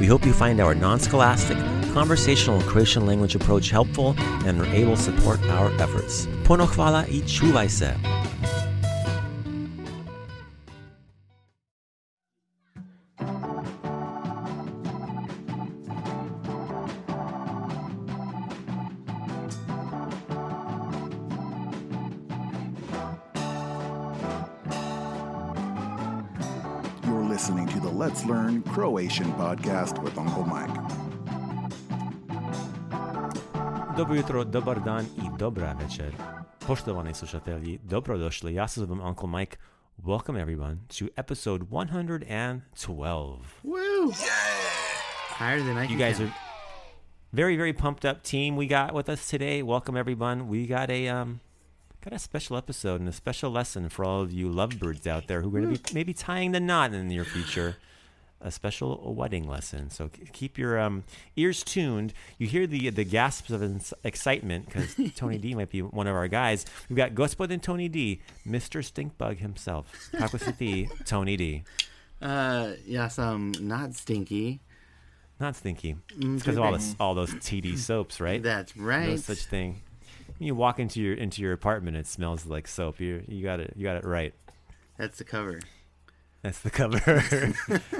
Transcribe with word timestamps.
We 0.00 0.06
hope 0.06 0.24
you 0.24 0.32
find 0.32 0.60
our 0.60 0.74
non 0.74 0.98
scholastic, 0.98 1.58
conversational 1.92 2.62
Croatian 2.62 3.04
language 3.04 3.34
approach 3.34 3.68
helpful 3.68 4.14
and 4.46 4.58
are 4.58 4.74
able 4.74 4.96
to 4.96 5.02
support 5.02 5.40
our 5.50 5.70
efforts. 5.78 6.26
Puno 6.44 6.66
hvala 6.66 7.04
i 7.06 7.20
čuvaj 7.28 7.68
se. 7.68 8.29
Listening 27.40 27.66
to 27.66 27.80
the 27.80 27.88
Let's 27.88 28.26
Learn 28.26 28.60
Croatian 28.64 29.32
podcast 29.32 30.02
with 30.02 30.18
Uncle 30.18 30.44
Mike. 30.44 30.76
Dobro 33.96 34.14
jutro, 34.14 34.44
dobar 34.44 34.80
dan 34.84 35.06
i 35.16 35.38
dobra 35.38 35.72
večer. 35.72 36.14
Poštovani 36.66 37.14
slušatelji, 37.14 37.78
dobrodošli. 37.82 38.54
Ja 38.54 38.68
se 38.68 38.80
zovem 38.80 39.00
Uncle 39.00 39.28
Mike. 39.28 39.56
Welcome 40.04 40.40
everyone 40.42 40.76
to 40.98 41.04
episode 41.16 41.64
112. 41.70 43.38
Woo! 43.62 44.12
Higher 45.38 45.60
than 45.60 45.78
I 45.84 45.92
You 45.92 45.98
guys 45.98 46.18
count. 46.18 46.30
are 46.30 46.32
very 47.32 47.56
very 47.56 47.72
pumped 47.72 48.10
up 48.10 48.22
team 48.22 48.56
we 48.56 48.66
got 48.66 48.94
with 48.94 49.08
us 49.08 49.30
today. 49.30 49.62
Welcome 49.62 50.00
everyone. 50.00 50.48
We 50.48 50.66
got 50.66 50.90
a 50.90 51.08
um 51.08 51.40
got 52.02 52.12
a 52.12 52.18
special 52.18 52.56
episode 52.56 53.00
and 53.00 53.08
a 53.08 53.12
special 53.12 53.50
lesson 53.50 53.88
for 53.88 54.04
all 54.04 54.20
of 54.22 54.32
you 54.32 54.48
lovebirds 54.48 55.06
out 55.06 55.26
there 55.26 55.42
who 55.42 55.48
are 55.48 55.60
going 55.60 55.74
to 55.74 55.80
be 55.80 55.94
maybe 55.94 56.14
tying 56.14 56.52
the 56.52 56.60
knot 56.60 56.92
in 56.92 56.98
the 57.08 57.14
near 57.14 57.24
future. 57.24 57.76
A 58.42 58.50
special 58.50 59.12
wedding 59.14 59.46
lesson. 59.46 59.90
So 59.90 60.10
keep 60.32 60.56
your 60.56 60.80
um, 60.80 61.04
ears 61.36 61.62
tuned. 61.62 62.14
You 62.38 62.46
hear 62.46 62.66
the 62.66 62.88
the 62.88 63.04
gasps 63.04 63.50
of 63.50 63.62
ins- 63.62 63.92
excitement 64.02 64.64
because 64.64 64.96
Tony 65.14 65.36
D 65.36 65.54
might 65.54 65.68
be 65.68 65.82
one 65.82 66.06
of 66.06 66.14
our 66.16 66.26
guys. 66.26 66.64
We've 66.88 66.96
got 66.96 67.14
Gospodin 67.14 67.60
Tony 67.60 67.90
D, 67.90 68.22
Mr. 68.46 68.80
Stinkbug 68.82 69.40
himself. 69.40 69.92
Kako 70.14 70.40
si 70.40 70.52
ti, 70.52 70.88
Tony 71.04 71.36
D? 71.36 71.64
Uh, 72.22 72.72
yes, 72.86 73.18
um, 73.18 73.52
not 73.60 73.92
stinky. 73.92 74.60
Not 75.38 75.56
stinky. 75.56 75.96
It's 76.08 76.42
because 76.42 76.56
of 76.56 76.62
all 76.62 76.72
this, 76.72 76.96
all 76.98 77.14
those 77.14 77.34
TeeDee's 77.34 77.84
soaps, 77.84 78.20
right? 78.22 78.42
That's 78.42 78.74
right. 78.74 79.08
no 79.10 79.16
such 79.16 79.44
thing. 79.44 79.82
When 80.40 80.46
you 80.46 80.54
walk 80.54 80.78
into 80.80 81.02
your 81.02 81.12
into 81.12 81.42
your 81.42 81.52
apartment, 81.52 81.98
it 81.98 82.06
smells 82.06 82.46
like 82.46 82.66
soap. 82.66 82.98
You 82.98 83.22
you 83.28 83.42
got 83.42 83.60
it 83.60 83.74
you 83.76 83.84
got 83.84 83.98
it 83.98 84.04
right. 84.06 84.32
That's 84.96 85.18
the 85.18 85.24
cover. 85.24 85.60
That's 86.40 86.60
the 86.60 86.70
cover. 86.70 87.52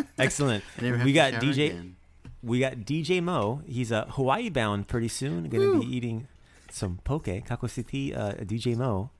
Excellent. 0.18 0.64
I 0.78 0.82
never 0.82 0.96
have 0.96 1.04
We 1.04 1.12
got 1.12 1.34
DJ. 1.34 1.66
again. 1.66 1.96
We 2.42 2.58
got 2.60 2.76
DJ 2.78 3.22
Moe. 3.22 3.60
He's 3.66 3.92
uh, 3.92 4.06
Hawaii 4.06 4.48
bound 4.48 4.88
pretty 4.88 5.08
soon. 5.08 5.50
Going 5.50 5.70
to 5.80 5.86
be 5.86 5.94
eating 5.94 6.28
some 6.70 7.00
poke. 7.04 7.26
Kakositi 7.26 8.16
uh, 8.16 8.32
DJ 8.36 8.74
Moe. 8.74 9.10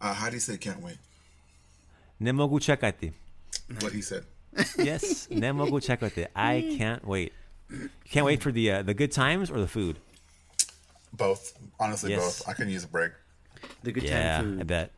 Uh, 0.00 0.14
how 0.14 0.28
do 0.28 0.34
you 0.36 0.40
say 0.40 0.56
can't 0.56 0.80
wait? 0.80 0.98
Ne 2.20 2.30
mogu 2.30 2.60
čekati. 2.60 3.12
What 3.82 3.92
he 3.92 4.02
said. 4.02 4.24
Yes, 4.78 5.28
ne 5.30 5.50
mogu 5.50 5.80
čekati. 5.84 6.28
I 6.36 6.76
can't 6.78 7.04
wait. 7.04 7.32
Can't 8.08 8.24
wait 8.24 8.40
for 8.40 8.52
the 8.52 8.70
uh, 8.70 8.82
the 8.82 8.94
good 8.94 9.10
times 9.10 9.50
or 9.50 9.58
the 9.58 9.66
food. 9.66 9.98
Both. 11.16 11.58
Honestly, 11.80 12.10
Yes. 12.10 12.40
both. 12.40 12.48
I 12.48 12.52
can 12.52 12.68
use 12.68 12.84
a 12.84 12.88
break. 12.88 13.12
The 13.82 13.92
good 13.92 14.02
Yeah, 14.02 14.36
time 14.38 14.44
food. 14.52 14.60
I 14.60 14.64
bet. 14.64 14.90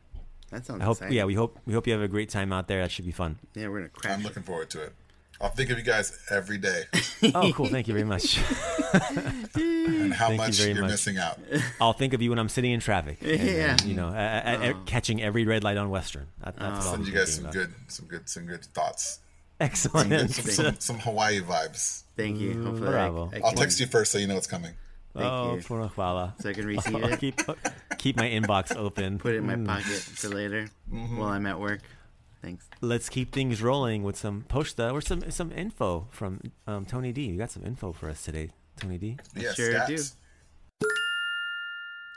That 0.51 0.65
sounds 0.65 0.81
I 0.81 0.85
hope. 0.85 0.97
exciting. 0.97 1.15
Yeah, 1.17 1.25
we 1.25 1.35
hope. 1.35 1.59
We 1.65 1.73
hope 1.73 1.85
you 1.87 1.93
have 1.93 2.01
a 2.01 2.07
great 2.07 2.29
time 2.29 2.51
out 2.51 2.67
there. 2.67 2.81
That 2.81 2.91
should 2.91 3.05
be 3.05 3.11
fun. 3.11 3.37
Yeah, 3.53 3.67
we're 3.67 3.79
gonna 3.79 3.89
crash. 3.89 4.13
I'm 4.13 4.21
it. 4.21 4.23
looking 4.23 4.43
forward 4.43 4.69
to 4.71 4.81
it. 4.83 4.93
I'll 5.41 5.49
think 5.49 5.69
of 5.69 5.77
you 5.77 5.85
guys 5.85 6.19
every 6.29 6.57
day 6.57 6.83
Oh, 7.33 7.53
cool. 7.53 7.67
Thank 7.67 7.87
you 7.87 7.93
very 7.93 8.05
much. 8.05 8.37
and 9.55 10.13
how 10.13 10.27
Thank 10.27 10.31
you 10.31 10.37
much 10.37 10.55
very 10.57 10.71
you're 10.73 10.81
much. 10.81 10.91
missing 10.91 11.17
out. 11.17 11.39
I'll 11.79 11.93
think 11.93 12.13
of 12.13 12.21
you 12.21 12.29
when 12.29 12.39
I'm 12.39 12.49
sitting 12.49 12.71
in 12.71 12.79
traffic. 12.81 13.19
and, 13.21 13.39
Yeah. 13.41 13.77
uh, 13.81 13.85
you 13.85 13.95
know, 13.95 14.07
uh, 14.09 14.11
uh, 14.11 14.65
uh, 14.65 14.73
catching 14.85 15.21
every 15.21 15.45
red 15.45 15.63
light 15.63 15.77
on 15.77 15.89
Western. 15.89 16.27
That, 16.43 16.57
that's 16.57 16.59
what 16.59 16.85
I'll 16.87 16.91
Send 16.95 17.07
you 17.07 17.13
guys 17.13 17.33
some 17.35 17.45
about. 17.45 17.53
good, 17.53 17.73
some 17.87 18.05
good, 18.07 18.27
some 18.29 18.45
good 18.47 18.65
thoughts. 18.65 19.19
Excellent. 19.61 20.31
Some, 20.31 20.45
some, 20.51 20.75
some 20.79 20.99
Hawaii 20.99 21.41
vibes. 21.41 22.03
Thank 22.17 22.39
you. 22.39 22.61
Hopefully, 22.63 22.89
bravo. 22.89 23.29
I, 23.33 23.37
I 23.37 23.41
I'll 23.45 23.51
text 23.53 23.79
you 23.79 23.85
first 23.87 24.11
so 24.11 24.17
you 24.17 24.27
know 24.27 24.37
it's 24.37 24.47
coming. 24.47 24.73
Thank 25.13 25.25
oh, 25.25 25.55
you. 25.55 25.61
puno 25.61 25.89
hvala. 25.91 26.33
so 26.41 26.49
I 26.49 26.53
can 26.53 26.65
receive 26.67 26.95
I'll 26.95 27.13
it. 27.13 27.19
keep 27.19 27.41
keep 27.97 28.15
my 28.15 28.29
inbox 28.29 28.75
open. 28.75 29.17
Put 29.17 29.33
it 29.33 29.37
in 29.39 29.45
my 29.47 29.55
Mm. 29.55 29.65
pocket 29.65 29.99
for 30.19 30.29
later 30.29 30.69
while 30.89 31.29
I'm 31.29 31.45
at 31.47 31.59
work. 31.59 31.81
Thanks. 32.41 32.69
Let's 32.81 33.09
keep 33.09 33.31
things 33.33 33.61
rolling 33.61 34.03
with 34.03 34.15
some 34.15 34.45
posta 34.47 34.93
or 34.93 35.01
some 35.01 35.29
some 35.31 35.51
info 35.51 36.07
from 36.11 36.39
um, 36.67 36.85
Tony 36.85 37.11
D. 37.11 37.23
You 37.25 37.37
got 37.37 37.51
some 37.51 37.65
info 37.65 37.91
for 37.91 38.07
us 38.09 38.23
today, 38.23 38.51
Tony 38.79 38.97
D. 38.97 39.17
Yes, 39.35 39.55
sure 39.55 39.73
do. 39.87 39.97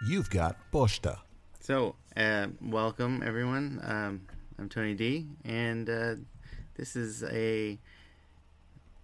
You've 0.06 0.30
got 0.30 0.56
Posta. 0.72 1.18
So, 1.60 1.94
uh, 2.16 2.48
welcome 2.60 3.22
everyone. 3.24 3.80
Um, 3.84 4.20
I'm 4.58 4.68
Tony 4.68 4.94
D, 4.94 5.26
and 5.44 5.88
uh, 5.88 6.14
this 6.74 6.96
is 6.96 7.22
a 7.22 7.78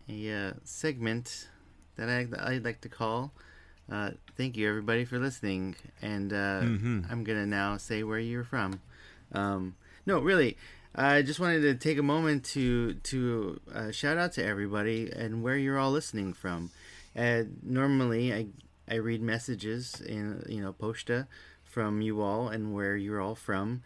a 0.08 0.48
uh, 0.48 0.52
segment 0.64 1.48
that 1.96 2.08
I 2.08 2.26
I'd 2.52 2.64
like 2.64 2.80
to 2.82 2.88
call. 2.88 3.32
Uh, 3.90 4.10
thank 4.36 4.56
you 4.56 4.68
everybody 4.68 5.04
for 5.04 5.18
listening, 5.18 5.74
and 6.02 6.32
uh, 6.32 6.60
I'm 7.10 7.24
gonna 7.24 7.46
now 7.46 7.76
say 7.78 8.02
where 8.02 8.18
you're 8.18 8.44
from. 8.44 8.80
Um, 9.32 9.76
no, 10.04 10.18
really, 10.18 10.58
I 10.94 11.22
just 11.22 11.40
wanted 11.40 11.62
to 11.62 11.74
take 11.74 11.96
a 11.96 12.02
moment 12.02 12.44
to 12.46 12.94
to 12.94 13.60
uh, 13.74 13.90
shout 13.90 14.18
out 14.18 14.32
to 14.32 14.44
everybody 14.44 15.10
and 15.10 15.42
where 15.42 15.56
you're 15.56 15.78
all 15.78 15.90
listening 15.90 16.34
from. 16.34 16.70
Uh, 17.16 17.44
normally, 17.62 18.32
I 18.34 18.46
I 18.90 18.96
read 18.96 19.22
messages 19.22 20.00
in 20.00 20.44
you 20.48 20.60
know 20.62 20.74
posta 20.74 21.26
from 21.64 22.02
you 22.02 22.20
all 22.20 22.48
and 22.48 22.74
where 22.74 22.94
you're 22.96 23.20
all 23.20 23.34
from, 23.34 23.82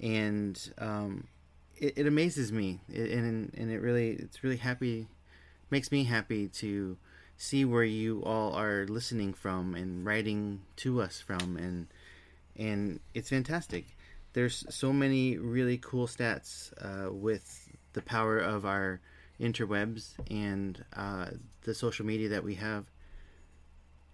and 0.00 0.58
um, 0.78 1.28
it, 1.76 1.98
it 1.98 2.06
amazes 2.08 2.50
me, 2.50 2.80
it, 2.92 3.10
and 3.12 3.52
and 3.56 3.70
it 3.70 3.80
really 3.80 4.10
it's 4.10 4.42
really 4.42 4.56
happy, 4.56 5.06
makes 5.70 5.92
me 5.92 6.04
happy 6.04 6.48
to 6.48 6.96
see 7.36 7.64
where 7.64 7.84
you 7.84 8.22
all 8.24 8.52
are 8.52 8.86
listening 8.86 9.34
from 9.34 9.74
and 9.74 10.04
writing 10.04 10.62
to 10.76 11.00
us 11.00 11.20
from, 11.20 11.56
and 11.56 11.86
and 12.56 13.00
it's 13.14 13.30
fantastic. 13.30 13.96
There's 14.32 14.64
so 14.68 14.92
many 14.92 15.38
really 15.38 15.78
cool 15.78 16.06
stats 16.06 16.72
uh, 16.82 17.12
with 17.12 17.68
the 17.92 18.02
power 18.02 18.38
of 18.38 18.64
our 18.64 19.00
interwebs 19.40 20.12
and 20.30 20.84
uh, 20.96 21.26
the 21.62 21.74
social 21.74 22.06
media 22.06 22.28
that 22.28 22.44
we 22.44 22.54
have 22.56 22.84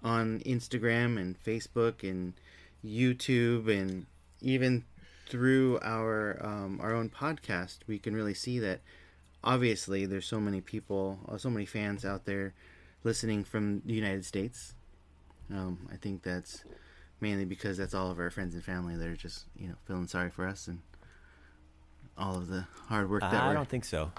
on 0.02 0.40
Instagram 0.40 1.18
and 1.18 1.42
Facebook 1.42 2.08
and 2.08 2.34
YouTube 2.84 3.68
and 3.68 4.06
even 4.40 4.84
through 5.28 5.78
our 5.82 6.38
um, 6.44 6.80
our 6.80 6.94
own 6.94 7.08
podcast, 7.08 7.78
we 7.86 7.98
can 7.98 8.14
really 8.14 8.34
see 8.34 8.58
that 8.58 8.80
obviously 9.44 10.06
there's 10.06 10.26
so 10.26 10.40
many 10.40 10.60
people, 10.60 11.18
uh, 11.28 11.38
so 11.38 11.50
many 11.50 11.66
fans 11.66 12.04
out 12.04 12.24
there 12.24 12.54
listening 13.04 13.44
from 13.44 13.82
the 13.84 13.92
United 13.94 14.24
States. 14.24 14.74
Um, 15.52 15.88
I 15.92 15.96
think 15.96 16.22
that's 16.22 16.64
mainly 17.20 17.44
because 17.44 17.76
that's 17.76 17.94
all 17.94 18.10
of 18.10 18.18
our 18.18 18.30
friends 18.30 18.54
and 18.54 18.64
family 18.64 18.96
that 18.96 19.06
are 19.06 19.16
just 19.16 19.44
you 19.56 19.68
know 19.68 19.74
feeling 19.84 20.06
sorry 20.06 20.30
for 20.30 20.46
us 20.46 20.68
and 20.68 20.78
all 22.16 22.36
of 22.36 22.48
the 22.48 22.66
hard 22.86 23.10
work 23.10 23.20
that 23.22 23.34
I 23.34 23.48
we're, 23.48 23.54
don't 23.54 23.68
think 23.68 23.84
so. 23.84 24.12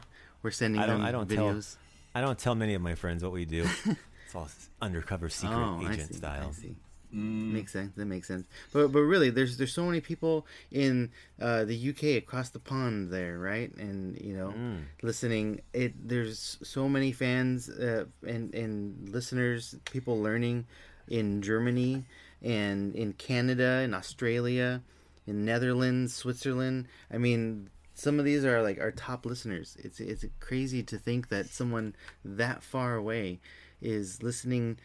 we're 0.43 0.51
sending 0.51 0.81
I 0.81 0.85
don't. 0.87 0.97
them 0.97 1.05
I 1.05 1.11
don't 1.11 1.29
tell. 1.29 1.53
videos. 1.53 1.77
I 2.13 2.21
don't 2.21 2.37
tell 2.37 2.55
many 2.55 2.73
of 2.73 2.81
my 2.81 2.95
friends 2.95 3.23
what 3.23 3.31
we 3.31 3.45
do. 3.45 3.65
it's 4.25 4.35
all 4.35 4.49
undercover 4.81 5.29
secret 5.29 5.55
Oh, 5.55 5.81
I 5.85 5.93
agent 5.93 6.09
see, 6.09 6.15
style. 6.15 6.47
I 6.49 6.51
see. 6.53 6.75
Makes 7.13 7.73
sense. 7.73 7.93
That 7.95 8.05
makes 8.05 8.27
sense. 8.27 8.45
But 8.71 8.91
but 8.91 8.99
really, 9.01 9.29
there's 9.29 9.57
there's 9.57 9.73
so 9.73 9.85
many 9.85 9.99
people 9.99 10.45
in 10.71 11.11
uh, 11.41 11.65
the 11.65 11.89
UK 11.89 12.17
across 12.23 12.49
the 12.49 12.59
pond 12.59 13.11
there, 13.11 13.37
right? 13.37 13.71
And 13.75 14.19
you 14.21 14.33
know, 14.35 14.53
Mm. 14.55 14.83
listening. 15.03 15.61
It 15.73 15.93
there's 16.07 16.57
so 16.63 16.87
many 16.87 17.11
fans 17.11 17.69
uh, 17.69 18.05
and 18.25 18.53
and 18.55 19.09
listeners, 19.09 19.75
people 19.85 20.21
learning 20.21 20.65
in 21.07 21.41
Germany 21.41 22.05
and 22.41 22.95
in 22.95 23.13
Canada, 23.13 23.81
in 23.83 23.93
Australia, 23.93 24.81
in 25.27 25.43
Netherlands, 25.45 26.15
Switzerland. 26.15 26.87
I 27.13 27.17
mean. 27.17 27.69
Some 27.93 28.17
of 28.17 28.25
these 28.25 28.45
are 28.45 28.63
like 28.63 28.79
our 28.79 28.89
top 28.91 29.25
listeners. 29.27 29.77
It's 29.77 29.99
it's 29.99 30.25
crazy 30.39 30.81
to 30.81 30.97
think 30.97 31.27
that 31.27 31.47
someone 31.47 31.93
that 32.25 32.63
far 32.63 32.95
away 32.95 33.39
is 33.81 34.23
listening 34.23 34.79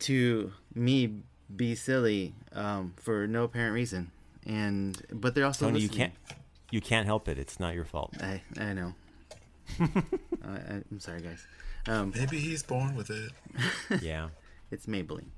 to 0.00 0.52
me 0.74 1.20
be 1.54 1.74
silly 1.74 2.34
um, 2.52 2.94
for 2.96 3.26
no 3.26 3.44
apparent 3.44 3.74
reason, 3.74 4.10
and 4.46 5.00
but 5.12 5.34
they're 5.34 5.44
also 5.46 5.66
Tony, 5.66 5.80
you 5.80 5.88
can't. 5.88 6.12
You 6.70 6.80
can't 6.80 7.06
help 7.06 7.28
it. 7.28 7.38
It's 7.38 7.60
not 7.60 7.74
your 7.74 7.84
fault. 7.84 8.14
I 8.20 8.42
I 8.58 8.72
know. 8.72 8.94
I, 9.80 9.84
I, 10.44 10.82
I'm 10.90 10.98
sorry, 11.00 11.20
guys. 11.22 11.46
Um, 11.86 12.12
Maybe 12.16 12.38
he's 12.38 12.62
born 12.62 12.94
with 12.96 13.10
it. 13.10 13.32
Yeah. 14.02 14.28
it's 14.70 14.86
Maybelline. 14.86 15.28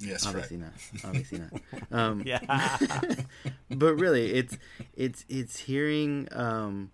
Yes, 0.00 0.24
right. 0.26 0.34
Obviously 0.34 0.56
not. 0.58 0.72
Obviously 1.04 1.38
not. 1.40 1.52
Um, 1.90 2.22
Yeah. 2.26 2.38
but 3.70 3.94
really, 3.94 4.32
it's 4.34 4.56
it's 4.96 5.24
it's 5.28 5.60
hearing 5.60 6.28
um, 6.32 6.90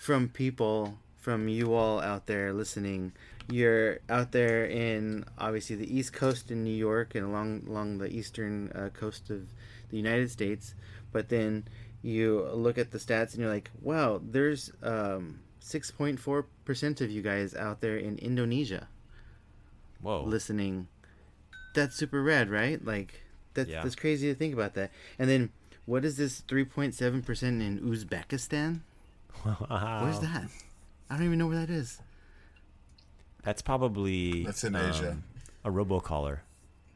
from 0.00 0.28
people, 0.28 0.98
from 1.24 1.48
you 1.48 1.72
all 1.72 2.00
out 2.04 2.26
there 2.26 2.52
listening. 2.52 3.12
You're 3.48 4.00
out 4.10 4.32
there 4.32 4.66
in 4.68 5.24
obviously 5.38 5.74
the 5.76 5.88
East 5.88 6.12
Coast 6.12 6.50
in 6.50 6.62
New 6.64 6.76
York 6.76 7.14
and 7.14 7.24
along 7.24 7.64
along 7.66 7.96
the 7.96 8.12
eastern 8.12 8.68
uh, 8.76 8.90
coast 8.92 9.30
of 9.30 9.48
the 9.88 9.96
United 9.96 10.30
States, 10.30 10.74
but 11.12 11.30
then 11.30 11.64
you 12.02 12.44
look 12.52 12.76
at 12.76 12.90
the 12.92 12.98
stats 12.98 13.32
and 13.32 13.40
you're 13.40 13.48
like, 13.52 13.70
wow, 13.80 14.20
there's 14.22 14.68
um, 14.82 15.40
6.4 15.62 16.44
percent 16.68 17.00
of 17.00 17.08
you 17.10 17.22
guys 17.22 17.54
out 17.56 17.80
there 17.80 17.96
in 17.96 18.18
Indonesia 18.20 18.88
Whoa. 20.04 20.24
listening. 20.24 20.88
That's 21.74 21.96
super 21.96 22.22
rad, 22.22 22.50
right? 22.50 22.84
Like 22.84 23.24
that's 23.54 23.70
Yeah. 23.70 23.80
that's 23.82 23.96
crazy 23.96 24.28
to 24.28 24.34
think 24.36 24.52
about 24.52 24.74
that. 24.74 24.90
And 25.18 25.28
then 25.30 25.50
what 25.86 26.04
is 26.04 26.16
this 26.20 26.42
3.7 26.44 27.24
percent 27.24 27.62
in 27.64 27.80
Uzbekistan? 27.80 28.80
Wow. 29.44 30.04
Where's 30.04 30.20
that? 30.20 30.48
I 31.14 31.16
don't 31.16 31.26
even 31.26 31.38
know 31.38 31.46
where 31.46 31.60
that 31.60 31.70
is. 31.70 32.00
That's 33.44 33.62
probably 33.62 34.42
That's 34.42 34.64
in 34.64 34.74
um, 34.74 34.90
Asia. 34.90 35.16
a 35.64 35.70
robocaller. 35.70 36.40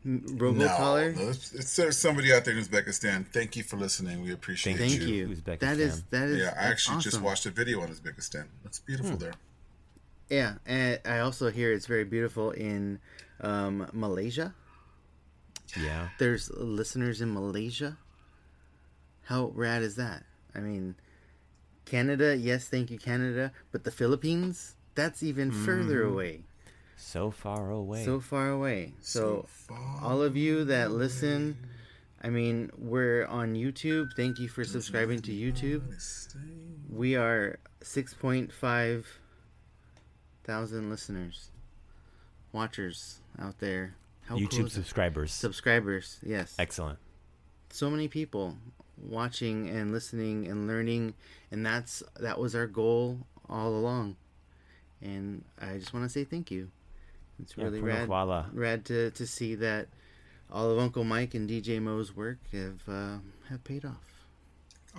Robocaller. 0.05 1.15
no, 1.17 1.29
it's, 1.29 1.55
it's, 1.55 1.77
there's 1.77 1.97
somebody 1.97 2.33
out 2.33 2.45
there 2.45 2.57
in 2.57 2.65
Uzbekistan. 2.65 3.29
Thank 3.29 3.55
you 3.55 3.63
for 3.63 3.77
listening. 3.77 4.25
We 4.25 4.33
appreciate 4.33 4.77
Thank 4.77 4.91
Thank 4.91 5.03
you. 5.03 5.15
you. 5.15 5.29
Uzbekistan. 5.29 5.61
That 5.61 5.79
is 5.79 6.03
that 6.11 6.29
is. 6.31 6.39
Yeah, 6.39 6.49
I 6.49 6.51
that's 6.55 6.71
actually 6.71 7.03
just 7.03 7.21
watched 7.21 7.47
a 7.47 7.51
video 7.51 7.81
on 7.81 7.91
Uzbekistan. 7.91 8.47
It's 8.65 8.81
beautiful 8.81 9.17
there. 9.17 9.35
Yeah, 10.29 10.55
and 10.67 10.99
I 11.05 11.21
also 11.21 11.53
hear 11.53 11.73
it's 11.73 11.87
very 11.87 12.05
beautiful 12.05 12.51
in 12.51 12.99
um, 13.41 13.89
Malaysia. 13.93 14.53
Yeah. 15.81 16.09
There's 16.19 16.51
listeners 16.51 17.21
in 17.21 17.33
Malaysia. 17.33 17.97
How 19.27 19.53
rad 19.55 19.83
is 19.83 19.95
that? 19.95 20.25
I 20.57 20.59
mean, 20.59 20.97
Canada, 21.89 22.37
yes, 22.37 22.69
thank 22.69 22.91
you, 22.91 22.99
Canada, 22.99 23.53
but 23.73 23.85
the 23.85 23.91
Philippines, 23.91 24.77
that's 24.95 25.23
even 25.23 25.51
further 25.51 26.03
Mm-hmm. 26.05 26.13
away. 26.15 26.41
So 26.97 27.31
far 27.31 27.71
away. 27.71 28.05
so 28.05 28.21
far 28.21 28.51
away. 28.51 28.93
So, 29.01 29.47
far 29.49 30.01
all 30.03 30.21
of 30.21 30.37
you 30.37 30.65
that 30.65 30.91
listen, 30.91 31.57
I 32.23 32.29
mean, 32.29 32.71
we're 32.77 33.25
on 33.27 33.55
YouTube. 33.55 34.09
Thank 34.17 34.39
you 34.41 34.49
for 34.49 34.65
subscribing 34.65 35.23
to 35.23 35.33
YouTube. 35.33 35.83
We 36.91 37.15
are 37.17 37.59
6.5 37.83 39.05
thousand 40.45 40.91
listeners, 40.91 41.51
watchers 42.53 43.21
out 43.39 43.59
there. 43.61 43.95
How 44.27 44.37
YouTube 44.37 44.67
is 44.67 44.73
that? 44.75 44.83
subscribers. 44.83 45.33
subscribers. 45.33 46.19
Yes, 46.23 46.55
Excellent. 46.59 46.99
so 47.71 47.89
many 47.91 48.09
people 48.09 48.57
watching 49.03 49.69
and 49.69 49.93
listening 49.93 50.47
and 50.47 50.67
learning, 50.67 51.15
and 51.51 51.65
that's 51.65 52.03
that 52.19 52.39
was 52.39 52.55
our 52.55 52.67
goal 52.67 53.21
all 53.49 53.69
along. 53.71 54.17
And 55.03 55.45
I 55.61 55.79
just 55.79 55.93
want 55.95 56.05
to 56.05 56.09
say 56.09 56.25
thank 56.25 56.51
you. 56.51 56.71
It's 57.41 57.57
Yeah, 57.57 57.65
really 57.65 57.81
Puno 57.81 57.87
rad, 57.87 58.09
koala. 58.09 58.47
rad 58.53 58.85
to, 58.87 59.11
to 59.13 59.27
see 59.27 59.55
that 59.57 59.89
all 60.51 60.71
of 60.71 60.79
Uncle 60.79 61.05
Mike 61.05 61.35
and 61.35 61.49
DJ 61.49 61.81
Moe's 61.81 62.15
work 62.17 62.39
have 62.53 62.81
uh, 62.89 63.19
have 63.49 63.63
paid 63.65 63.85
off. 63.85 64.27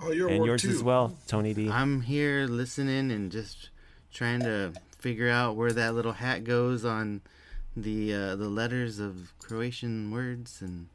Oh, 0.02 0.10
your 0.12 0.28
And 0.30 0.44
yours 0.46 0.62
too. 0.62 0.70
as 0.70 0.82
well, 0.82 1.18
Tony 1.26 1.52
D. 1.52 1.68
I'm 1.68 2.00
here 2.00 2.46
listening 2.46 3.10
and 3.10 3.30
just 3.30 3.68
trying 4.12 4.40
to 4.40 4.72
figure 4.98 5.28
out 5.28 5.56
where 5.56 5.72
that 5.72 5.94
little 5.94 6.12
hat 6.12 6.44
goes 6.44 6.84
on 6.84 7.20
the 7.76 8.14
uh, 8.14 8.36
the 8.36 8.48
letters 8.48 8.98
of 8.98 9.34
Croatian 9.38 10.10
words 10.10 10.62
and 10.62 10.88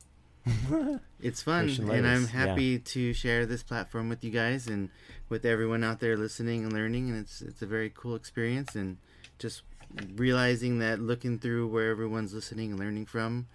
it's 1.22 1.42
fun 1.42 1.70
and 1.70 1.90
I'm 1.90 2.04
letters, 2.04 2.34
yeah. 2.34 2.46
happy 2.46 2.80
to 2.80 3.14
share 3.14 3.46
this 3.46 3.64
platform 3.64 4.10
with 4.10 4.24
you 4.24 4.30
guys 4.30 4.68
and 4.68 4.90
with 5.28 5.44
everyone 5.44 5.84
out 5.84 6.00
there 6.00 6.16
listening 6.16 6.64
and 6.64 6.72
learning 6.72 7.10
and 7.10 7.20
it's 7.20 7.42
it's 7.42 7.62
a 7.62 7.66
very 7.66 7.92
cool 7.94 8.16
experience 8.16 8.76
and 8.76 8.98
just 9.40 9.64
realizing 10.16 10.80
that 10.80 11.00
looking 11.00 11.40
through 11.40 11.68
where 11.68 11.90
everyone's 11.90 12.34
listening 12.34 12.72
and 12.72 12.80
learning 12.80 13.06
from 13.06 13.48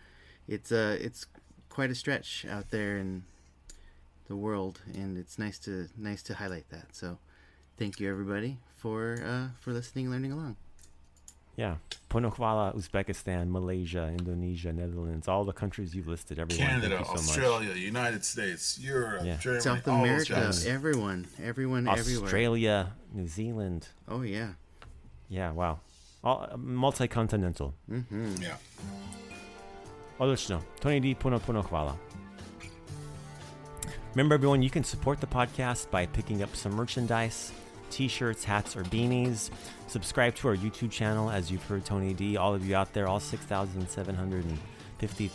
it's 0.49 0.73
uh 0.73 0.97
it's 1.01 1.27
quite 1.69 1.91
a 1.91 1.95
stretch 1.95 2.45
out 2.51 2.71
there 2.71 2.99
in 2.99 3.23
the 4.27 4.37
world 4.37 4.81
and 4.93 5.17
it's 5.17 5.39
nice 5.39 5.59
to 5.59 5.89
nice 5.97 6.23
to 6.23 6.35
highlight 6.35 6.69
that 6.71 6.87
so 6.93 7.19
thank 7.79 8.01
you 8.01 8.11
everybody 8.11 8.59
for 8.77 9.23
uh 9.25 9.49
for 9.61 9.73
listening 9.73 10.07
and 10.07 10.15
learning 10.15 10.33
along 10.33 10.57
Yeah. 11.61 11.77
Puno 12.09 12.31
koala, 12.31 12.73
Uzbekistan, 12.73 13.51
Malaysia, 13.51 14.09
Indonesia, 14.19 14.73
Netherlands, 14.73 15.29
all 15.29 15.45
the 15.45 15.53
countries 15.53 15.95
you've 15.95 16.09
listed, 16.09 16.39
everyone. 16.39 16.67
Canada, 16.67 16.97
thank 16.97 17.01
you 17.01 17.19
so 17.19 17.31
Australia, 17.31 17.75
United 17.75 18.25
States, 18.25 18.79
Europe, 18.81 19.23
Yeah. 19.25 19.37
Germany, 19.45 19.63
south 19.63 19.87
america 19.87 20.33
guys. 20.35 20.67
everyone 20.67 21.27
everyone 21.51 21.85
much. 21.85 21.99
everywhere 22.01 22.25
Australia, 22.25 22.77
New 23.13 23.29
Zealand. 23.29 23.83
oh 24.09 24.23
yeah 24.23 24.49
Yeah, 25.29 25.53
wow. 25.55 25.79
All, 26.25 26.39
uh, 26.53 26.57
multi-continental. 26.57 27.73
Yeah. 27.89 28.57
Odlično. 30.19 30.61
Tony 30.81 31.01
D. 31.01 31.15
Puno 31.15 31.39
Puno 31.39 31.63
Hvala. 31.63 31.95
Remember, 34.15 34.35
everyone, 34.35 34.63
you 34.63 34.71
can 34.71 34.85
support 34.85 35.21
the 35.21 35.27
podcast 35.27 35.91
by 35.91 36.07
picking 36.07 36.43
up 36.43 36.57
some 36.57 36.75
merchandise, 36.75 37.53
t-shirts, 37.91 38.45
hats, 38.45 38.77
or 38.77 38.83
beanies. 38.85 39.51
Subscribe 39.87 40.35
to 40.37 40.49
our 40.49 40.57
YouTube 40.57 40.91
channel, 40.91 41.31
as 41.31 41.51
you've 41.51 41.65
heard 41.65 41.85
Tony 41.85 42.15
D. 42.15 42.37
All 42.37 42.55
of 42.55 42.67
you 42.67 42.77
out 42.77 42.93
there, 42.93 43.09
all 43.09 43.21
6,750 43.21 45.31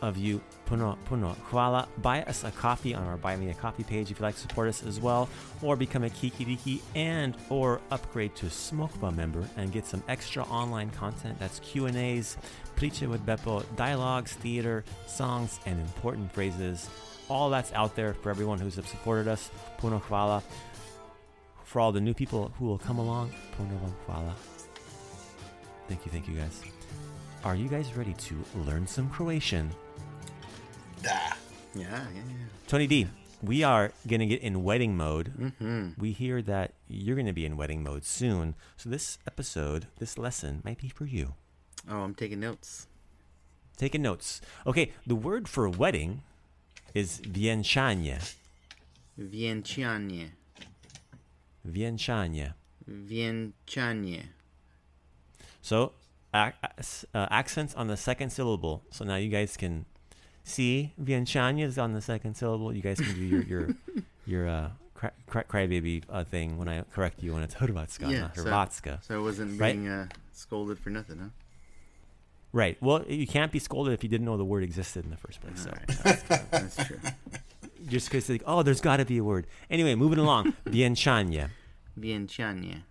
of 0.00 0.16
you, 0.16 0.40
Puno, 0.68 0.98
puno, 1.08 1.34
hvala. 1.50 1.88
Buy 2.02 2.22
us 2.24 2.44
a 2.44 2.50
coffee 2.50 2.94
on 2.94 3.02
our 3.04 3.16
Buy 3.16 3.36
Me 3.36 3.48
a 3.48 3.54
Coffee 3.54 3.84
page 3.84 4.10
if 4.10 4.18
you'd 4.18 4.24
like 4.24 4.34
to 4.34 4.40
support 4.40 4.68
us 4.68 4.84
as 4.84 5.00
well, 5.00 5.28
or 5.62 5.76
become 5.76 6.04
a 6.04 6.10
Kikiriki 6.10 6.80
and 6.94 7.34
or 7.48 7.80
upgrade 7.90 8.34
to 8.36 8.46
Smokeba 8.46 9.14
member 9.14 9.48
and 9.56 9.72
get 9.72 9.86
some 9.86 10.02
extra 10.08 10.42
online 10.44 10.90
content. 10.90 11.38
That's 11.38 11.60
Q&As, 11.60 12.36
Priče 12.76 13.08
with 13.08 13.24
Beppo, 13.24 13.64
dialogues, 13.76 14.34
theater, 14.34 14.84
songs, 15.06 15.58
and 15.64 15.80
important 15.80 16.32
phrases. 16.32 16.88
All 17.30 17.50
that's 17.50 17.72
out 17.72 17.96
there 17.96 18.14
for 18.14 18.30
everyone 18.30 18.58
who's 18.58 18.74
supported 18.74 19.26
us. 19.26 19.50
Puno 19.78 20.02
hvala. 20.02 20.42
For 21.68 21.80
all 21.80 21.92
the 21.92 22.00
new 22.00 22.14
people 22.14 22.50
who 22.58 22.64
will 22.64 22.78
come 22.78 22.96
along, 22.98 23.30
hvala. 23.58 24.32
Thank 25.86 26.06
you, 26.06 26.10
thank 26.10 26.26
you 26.26 26.34
guys. 26.34 26.62
Are 27.44 27.54
you 27.54 27.68
guys 27.68 27.92
ready 27.92 28.14
to 28.14 28.42
learn 28.64 28.86
some 28.86 29.10
Croatian? 29.10 29.70
Da. 31.02 31.10
Yeah, 31.74 31.84
yeah, 31.84 32.06
yeah. 32.14 32.46
Tony 32.68 32.86
D, 32.86 33.06
we 33.42 33.64
are 33.64 33.92
going 34.06 34.20
to 34.20 34.26
get 34.26 34.40
in 34.40 34.64
wedding 34.64 34.96
mode. 34.96 35.34
Mm-hmm. 35.38 36.00
We 36.00 36.12
hear 36.12 36.40
that 36.40 36.72
you're 36.88 37.16
going 37.16 37.26
to 37.26 37.34
be 37.34 37.44
in 37.44 37.58
wedding 37.58 37.82
mode 37.82 38.06
soon. 38.06 38.54
So, 38.78 38.88
this 38.88 39.18
episode, 39.26 39.88
this 39.98 40.16
lesson 40.16 40.62
might 40.64 40.78
be 40.78 40.88
for 40.88 41.04
you. 41.04 41.34
Oh, 41.86 41.98
I'm 41.98 42.14
taking 42.14 42.40
notes. 42.40 42.86
Taking 43.76 44.00
notes. 44.00 44.40
Okay, 44.66 44.92
the 45.06 45.14
word 45.14 45.46
for 45.48 45.68
wedding 45.68 46.22
is 46.94 47.20
vienchanie. 47.20 48.34
Vienchanie. 49.20 50.30
Vienchanie. 51.68 52.54
Vienchanie. 52.90 54.22
So, 55.62 55.92
ac- 56.34 56.54
uh, 57.14 57.26
accents 57.30 57.74
on 57.74 57.88
the 57.88 57.96
second 57.96 58.30
syllable. 58.30 58.82
So 58.90 59.04
now 59.04 59.16
you 59.16 59.28
guys 59.28 59.56
can 59.56 59.84
see 60.44 60.92
vienchanie 61.02 61.62
is 61.62 61.78
on 61.78 61.92
the 61.92 62.00
second 62.00 62.34
syllable. 62.36 62.72
You 62.74 62.82
guys 62.82 62.98
can 63.00 63.14
do 63.14 63.20
your 63.22 63.42
your 63.42 63.68
your 64.26 64.48
uh, 64.48 64.70
cry, 64.94 65.10
cry, 65.26 65.42
crybaby 65.44 66.02
uh, 66.08 66.24
thing 66.24 66.56
when 66.58 66.68
I 66.68 66.82
correct 66.94 67.22
you 67.22 67.34
when 67.34 67.42
it's 67.42 67.54
Hrvatska, 67.54 68.10
Yeah, 68.10 68.20
not 68.20 68.36
so- 68.36 68.44
Hrvatska. 68.44 69.04
So 69.04 69.14
I 69.16 69.18
wasn't 69.22 69.60
Right. 69.60 69.74
being 69.74 69.88
uh, 69.88 70.08
scolded 70.32 70.78
for 70.78 70.90
nothing, 70.90 71.18
huh? 71.18 71.28
Right. 72.50 72.78
Well, 72.80 73.04
you 73.06 73.26
can't 73.26 73.52
be 73.52 73.58
scolded 73.58 73.92
if 73.92 74.02
you 74.02 74.08
didn't 74.08 74.24
know 74.24 74.38
the 74.38 74.44
word 74.44 74.62
existed 74.64 75.04
in 75.04 75.10
the 75.10 75.18
first 75.18 75.40
place. 75.42 75.62
So 75.64 75.70
Alright, 75.70 76.50
That's 76.50 76.76
true. 76.86 76.98
just 77.88 78.08
because 78.08 78.30
like, 78.30 78.42
oh, 78.46 78.62
there's 78.62 78.80
got 78.80 78.96
to 78.96 79.04
be 79.04 79.18
a 79.18 79.24
word. 79.24 79.46
Anyway, 79.70 79.94
moving 79.94 80.18
along. 80.18 80.54
Vienchanie. 80.66 81.50
Vienchanie. 81.98 82.82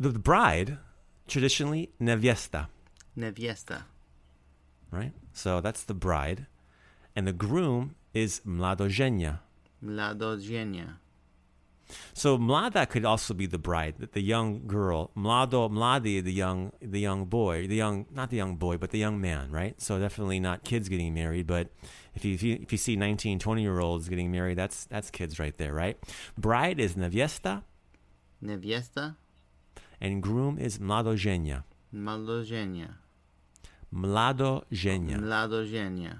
The, 0.00 0.10
the 0.10 0.18
bride, 0.18 0.78
traditionally 1.26 1.90
neviesta, 2.00 2.68
Neviesta. 3.16 3.82
right? 4.90 5.12
So 5.32 5.60
that's 5.60 5.82
the 5.84 5.94
bride, 5.94 6.46
and 7.16 7.26
the 7.26 7.32
groom 7.32 7.94
is 8.14 8.40
mladoženja. 8.46 9.40
Mladoženja. 9.84 10.96
So 12.12 12.36
mlada 12.36 12.86
could 12.88 13.04
also 13.06 13.32
be 13.32 13.46
the 13.46 13.58
bride, 13.58 13.94
the- 13.98 14.06
the 14.12 14.20
young 14.22 14.66
girl. 14.66 15.10
Mlado, 15.16 15.70
mladi, 15.70 16.22
the 16.22 16.32
young, 16.32 16.70
the 16.82 17.00
young 17.00 17.24
boy, 17.24 17.66
the 17.66 17.76
young, 17.76 18.06
not 18.12 18.28
the 18.30 18.36
young 18.36 18.56
boy, 18.56 18.76
but 18.76 18.90
the 18.90 18.98
young 18.98 19.20
man, 19.20 19.50
right? 19.50 19.80
So 19.80 19.98
definitely 19.98 20.38
not 20.38 20.64
kids 20.64 20.88
getting 20.90 21.14
married, 21.14 21.46
but 21.46 21.68
if 22.18 22.24
you, 22.24 22.34
if 22.34 22.42
you, 22.42 22.58
if 22.60 22.72
you 22.72 22.78
see 22.78 22.96
19, 22.96 23.38
20 23.38 23.62
year 23.62 23.78
olds 23.78 24.08
getting 24.08 24.32
married, 24.32 24.58
that's, 24.58 24.84
that's 24.86 25.10
kids 25.10 25.38
right 25.38 25.56
there, 25.56 25.72
right? 25.72 25.96
Bride 26.36 26.80
is 26.80 26.94
neviesta 26.94 27.62
Neviesta. 28.42 29.16
and 30.00 30.22
groom 30.22 30.58
is 30.58 30.78
mladoženja. 30.78 31.62
Mladoženja. 31.94 32.94
Mladoženja. 33.94 35.16
Mladoženja. 35.18 36.18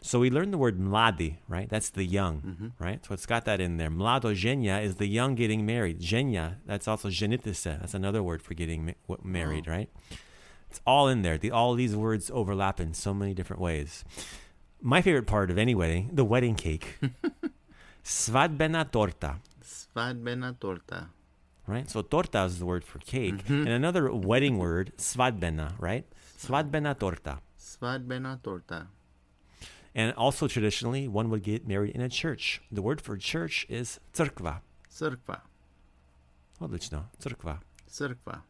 So 0.00 0.18
we 0.18 0.30
learned 0.30 0.52
the 0.52 0.58
word 0.58 0.78
mladi, 0.78 1.36
right? 1.46 1.68
That's 1.68 1.90
the 1.90 2.04
young, 2.04 2.40
mm-hmm. 2.40 2.84
right? 2.84 3.04
So 3.06 3.14
it's 3.14 3.26
got 3.26 3.44
that 3.44 3.60
in 3.60 3.76
there. 3.76 3.90
Mladoženja 3.90 4.82
is 4.82 4.96
the 4.96 5.06
young 5.06 5.34
getting 5.34 5.64
married. 5.64 6.00
Ženja, 6.00 6.56
that's 6.66 6.88
also 6.88 7.08
ženitise. 7.08 7.62
That's 7.62 7.94
another 7.94 8.22
word 8.22 8.42
for 8.42 8.54
getting 8.54 8.94
married, 9.22 9.66
oh. 9.68 9.72
right? 9.72 9.90
It's 10.70 10.80
all 10.86 11.08
in 11.08 11.22
there. 11.22 11.38
The, 11.38 11.50
all 11.50 11.74
these 11.74 11.94
words 11.94 12.30
overlap 12.34 12.80
in 12.80 12.92
so 12.92 13.14
many 13.14 13.34
different 13.34 13.62
ways. 13.62 14.04
My 14.80 15.02
favorite 15.02 15.26
part 15.26 15.50
of 15.50 15.58
any 15.58 15.74
wedding, 15.74 16.10
the 16.12 16.24
wedding 16.24 16.54
cake. 16.54 16.98
Svadbena 18.04 18.90
torta, 18.90 19.36
Svadbena 19.62 20.58
torta. 20.58 21.08
right? 21.66 21.90
So 21.90 22.00
torta 22.02 22.44
is 22.44 22.58
the 22.58 22.66
word 22.66 22.84
for 22.84 22.98
cake. 23.00 23.44
Mm-hmm. 23.44 23.66
And 23.66 23.68
another 23.68 24.10
wedding 24.12 24.56
word, 24.58 24.92
svadbena, 24.96 25.72
right? 25.78 26.04
Svadbena 26.38 26.98
torta. 26.98 27.40
Svadbena 27.58 28.42
torta. 28.42 28.86
And 29.94 30.14
also 30.16 30.46
traditionally, 30.48 31.08
one 31.08 31.28
would 31.30 31.42
get 31.42 31.66
married 31.66 31.94
in 31.94 32.00
a 32.00 32.08
church. 32.08 32.60
The 32.70 32.80
word 32.82 33.00
for 33.00 33.16
church 33.16 33.66
is 33.68 33.98
crkva. 34.14 34.60
Crkva. 34.90 35.40
Odlično, 36.60 37.04
crkva. 37.20 37.58
Crkva. 37.90 38.42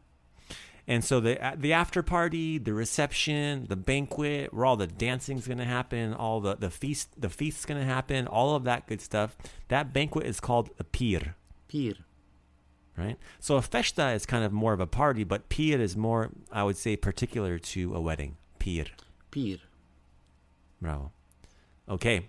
And 0.89 1.05
so 1.05 1.19
the 1.19 1.37
the 1.55 1.71
after 1.71 2.01
party, 2.01 2.57
the 2.57 2.73
reception, 2.73 3.67
the 3.69 3.75
banquet, 3.75 4.51
where 4.51 4.65
all 4.65 4.75
the 4.75 4.87
dancing's 4.87 5.45
going 5.45 5.59
to 5.59 5.63
happen, 5.65 6.15
all 6.15 6.41
the 6.41 6.55
the 6.55 6.71
feast 6.71 7.09
the 7.15 7.29
feast's 7.29 7.63
going 7.65 7.79
to 7.79 7.85
happen, 7.85 8.25
all 8.25 8.55
of 8.55 8.63
that 8.63 8.87
good 8.87 8.99
stuff. 8.99 9.37
That 9.67 9.93
banquet 9.93 10.25
is 10.25 10.39
called 10.39 10.71
a 10.79 10.83
pir, 10.83 11.35
Pir. 11.67 11.93
right? 12.97 13.17
So 13.39 13.55
a 13.57 13.61
festa 13.61 14.09
is 14.13 14.25
kind 14.25 14.43
of 14.43 14.51
more 14.51 14.73
of 14.73 14.79
a 14.79 14.87
party, 14.87 15.23
but 15.23 15.47
pir 15.47 15.79
is 15.79 15.95
more, 15.95 16.31
I 16.51 16.63
would 16.63 16.75
say, 16.75 16.95
particular 16.97 17.59
to 17.59 17.93
a 17.93 18.01
wedding. 18.01 18.37
Pir. 18.57 18.85
Pir. 19.29 19.57
Bravo. 20.81 21.11
Okay. 21.87 22.25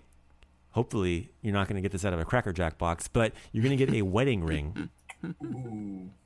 Hopefully, 0.72 1.30
you're 1.40 1.54
not 1.54 1.66
going 1.66 1.76
to 1.76 1.82
get 1.82 1.92
this 1.92 2.04
out 2.04 2.12
of 2.12 2.20
a 2.20 2.24
Cracker 2.26 2.52
Jack 2.52 2.76
box, 2.76 3.08
but 3.08 3.32
you're 3.52 3.64
going 3.64 3.76
to 3.76 3.84
get 3.86 3.92
a 3.94 4.02
wedding 4.02 4.44
ring. 4.44 4.90
Ooh. 5.24 6.10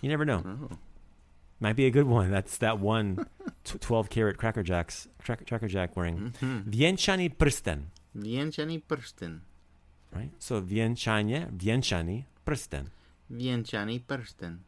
You 0.00 0.08
never 0.08 0.24
know. 0.24 0.44
Oh. 0.46 0.76
Might 1.60 1.74
be 1.76 1.86
a 1.86 1.90
good 1.90 2.06
one. 2.06 2.30
That's 2.30 2.56
that 2.58 2.78
one 2.78 3.26
tw- 3.64 3.80
12 3.80 4.08
karat 4.10 4.36
Cracker 4.38 4.62
Jacks, 4.62 5.08
Cracker, 5.22 5.44
Cracker 5.44 5.66
Jack 5.68 5.96
ring. 5.96 6.32
Mm-hmm. 6.40 6.70
Vienchani 6.70 7.34
prsten, 7.36 7.86
Vienchani 8.16 8.82
prsten. 8.88 9.40
right? 10.14 10.30
So 10.38 10.60
vienchanie, 10.60 11.50
vienchani 11.56 12.24
prsten. 12.46 12.86
Vienchani 13.32 14.00
prsten. 14.04 14.58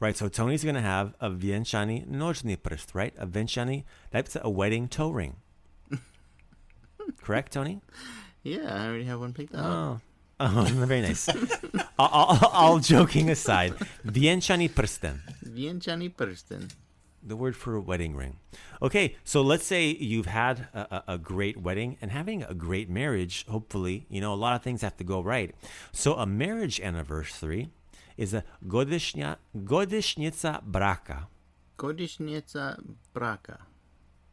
Right, 0.00 0.16
so 0.16 0.28
Tony's 0.28 0.64
going 0.64 0.74
to 0.74 0.80
have 0.80 1.14
a 1.20 1.30
vienchani 1.30 2.06
nožni 2.08 2.56
prst, 2.56 2.94
right? 2.94 3.14
A 3.18 3.26
vienchani, 3.26 3.84
that's 4.10 4.36
a 4.40 4.48
wedding 4.50 4.88
toe 4.88 5.10
ring. 5.10 5.36
Correct, 7.22 7.52
Tony? 7.52 7.80
Yeah, 8.42 8.74
I 8.74 8.86
already 8.86 9.04
have 9.04 9.20
one 9.20 9.32
picked 9.34 9.54
out. 9.54 9.64
Oh, 9.66 10.00
oh 10.40 10.64
very 10.70 11.02
nice. 11.02 11.28
all, 11.98 12.08
all, 12.08 12.38
all 12.52 12.78
joking 12.78 13.30
aside, 13.30 13.74
vienchani 14.06 14.70
prsten, 14.70 15.20
Vienchani 15.44 16.14
prsten. 16.14 16.68
the 17.22 17.36
word 17.36 17.56
for 17.56 17.74
a 17.74 17.80
wedding 17.80 18.14
ring. 18.14 18.36
Okay, 18.80 19.16
so 19.24 19.42
let's 19.42 19.66
say 19.66 19.86
you've 19.86 20.26
had 20.26 20.68
a, 20.72 21.02
a, 21.08 21.18
great 21.18 21.60
wedding 21.60 21.96
and 22.00 22.10
having 22.10 22.42
a 22.42 22.54
great 22.54 22.88
marriage. 22.88 23.44
Hopefully, 23.46 24.06
you 24.08 24.20
know 24.20 24.32
a 24.32 24.36
lot 24.38 24.54
of 24.54 24.62
things 24.62 24.82
have 24.82 24.96
to 24.98 25.04
go 25.04 25.20
right. 25.20 25.54
So 25.92 26.14
a 26.14 26.26
marriage 26.26 26.80
anniversary 26.80 27.70
is 28.16 28.34
a 28.34 28.44
godishnya 28.66 29.36
godishnica 29.56 30.62
braka. 30.62 31.28
Godishnica 31.78 32.78
braka. 33.14 33.58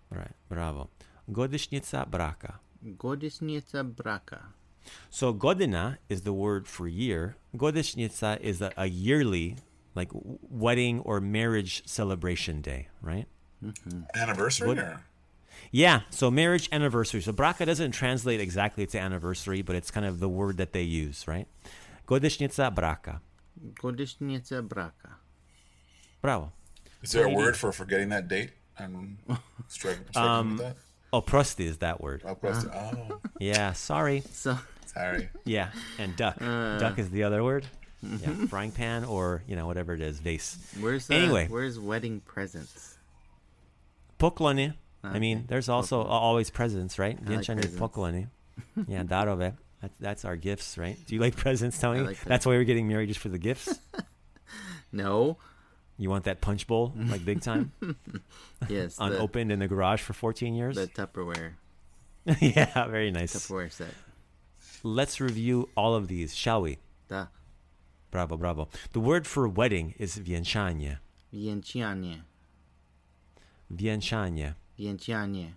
Right, 0.09 0.35
bravo. 0.49 0.89
Godishnica 1.31 2.09
braka. 2.09 2.59
Godishnica 2.97 3.83
braka. 3.95 4.41
So 5.09 5.33
godina 5.33 5.97
is 6.09 6.21
the 6.21 6.33
word 6.33 6.67
for 6.67 6.87
year. 6.87 7.35
Godishnica 7.55 8.39
is 8.41 8.61
a, 8.61 8.71
a 8.77 8.87
yearly, 8.87 9.57
like 9.95 10.09
wedding 10.13 10.99
or 11.01 11.19
marriage 11.21 11.87
celebration 11.87 12.61
day, 12.61 12.87
right? 13.01 13.25
Anniversary? 14.15 14.67
What- 14.67 14.77
Or? 14.79 15.01
Yeah. 15.71 16.01
So 16.09 16.29
marriage 16.29 16.67
anniversary. 16.71 17.21
So 17.21 17.31
braka 17.31 17.65
doesn't 17.65 17.91
translate 17.91 18.39
exactly 18.41 18.85
to 18.87 18.99
anniversary, 18.99 19.61
but 19.61 19.75
it's 19.75 19.89
kind 19.89 20.05
of 20.05 20.19
the 20.19 20.29
word 20.29 20.57
that 20.57 20.73
they 20.73 20.83
use, 20.83 21.27
right? 21.27 21.47
Godishnica 22.07 22.73
braka. 22.75 23.21
Godishnica 23.81 24.67
braka. 24.67 25.15
Bravo. 26.21 26.51
Is 27.01 27.11
there 27.11 27.25
a 27.25 27.29
word 27.29 27.55
for 27.55 27.71
forgetting 27.71 28.09
that 28.09 28.27
date? 28.27 28.51
I'm 28.77 29.17
struggling, 29.67 30.05
struggling 30.09 30.31
Um, 30.31 30.49
with 30.57 30.59
that. 30.59 30.77
Oprosti 31.13 31.65
is 31.65 31.77
that 31.77 32.01
word. 32.01 32.23
I'll. 32.25 32.37
Oh, 32.73 33.21
Yeah. 33.39 33.71
Sorry. 33.73 34.23
So, 34.31 34.57
sorry. 34.95 35.29
Yeah. 35.45 35.69
And 35.99 36.15
duck. 36.15 36.39
duck 36.39 36.97
is 36.97 37.09
the 37.11 37.23
other 37.23 37.43
word. 37.43 37.65
Yeah. 38.01 38.33
Frying 38.49 38.71
pan 38.71 39.03
or 39.05 39.43
you 39.47 39.55
know 39.55 39.67
whatever 39.67 39.93
it 39.93 40.01
is, 40.01 40.19
vase. 40.19 40.57
where's 40.79 41.09
uh, 41.09 41.13
Anyway. 41.13 41.47
Where's 41.47 41.79
wedding 41.79 42.21
presents? 42.21 42.97
Poklony. 44.19 44.73
I 45.03 45.19
mean, 45.19 45.45
there's 45.47 45.69
also 45.69 46.01
always 46.01 46.49
presents, 46.49 46.97
right? 46.97 47.15
I 47.27 47.29
like 47.35 47.45
presents. 47.45 47.75
poklony. 47.77 48.27
Yeah, 48.87 49.03
darove. 49.03 49.53
That's, 49.81 49.97
that's 49.99 50.25
our 50.25 50.35
gifts, 50.35 50.77
right? 50.77 50.97
Do 51.05 51.13
you 51.13 51.21
like 51.21 51.35
presents, 51.35 51.77
Tony? 51.79 51.99
like 51.99 52.23
That's 52.23 52.45
why 52.45 52.53
we're 52.53 52.63
getting 52.63 52.87
married 52.87 53.09
just 53.09 53.19
for 53.19 53.29
the 53.29 53.37
gifts. 53.37 53.77
No, 54.91 55.37
You 55.97 56.09
want 56.09 56.23
that 56.23 56.39
punch 56.41 56.65
bowl 56.65 56.93
like 56.95 57.23
big 57.25 57.41
time, 57.41 57.73
Yes, 58.69 58.95
the, 58.95 59.03
unopened 59.03 59.51
in 59.51 59.59
the 59.59 59.67
garage 59.67 60.01
for 60.01 60.13
14 60.13 60.55
years? 60.55 60.75
the 60.77 60.87
Tupperware 60.87 61.51
yeah, 62.39 62.87
very 62.87 63.11
nice. 63.11 63.35
Tupperware 63.35 63.71
set. 63.71 63.93
Let's 64.85 65.19
review 65.19 65.67
all 65.75 65.95
of 65.95 66.07
these, 66.07 66.35
shall 66.35 66.61
we? 66.61 66.77
Da 67.07 67.25
Bravo, 68.11 68.37
bravo. 68.37 68.69
The 68.93 68.99
word 68.99 69.25
for 69.25 69.47
wedding 69.47 69.95
is 69.97 70.19
vienchanie. 70.19 70.99
Vientianie. 71.33 72.21
Vienchanie. 73.73 74.53
Vientianie. 74.79 75.53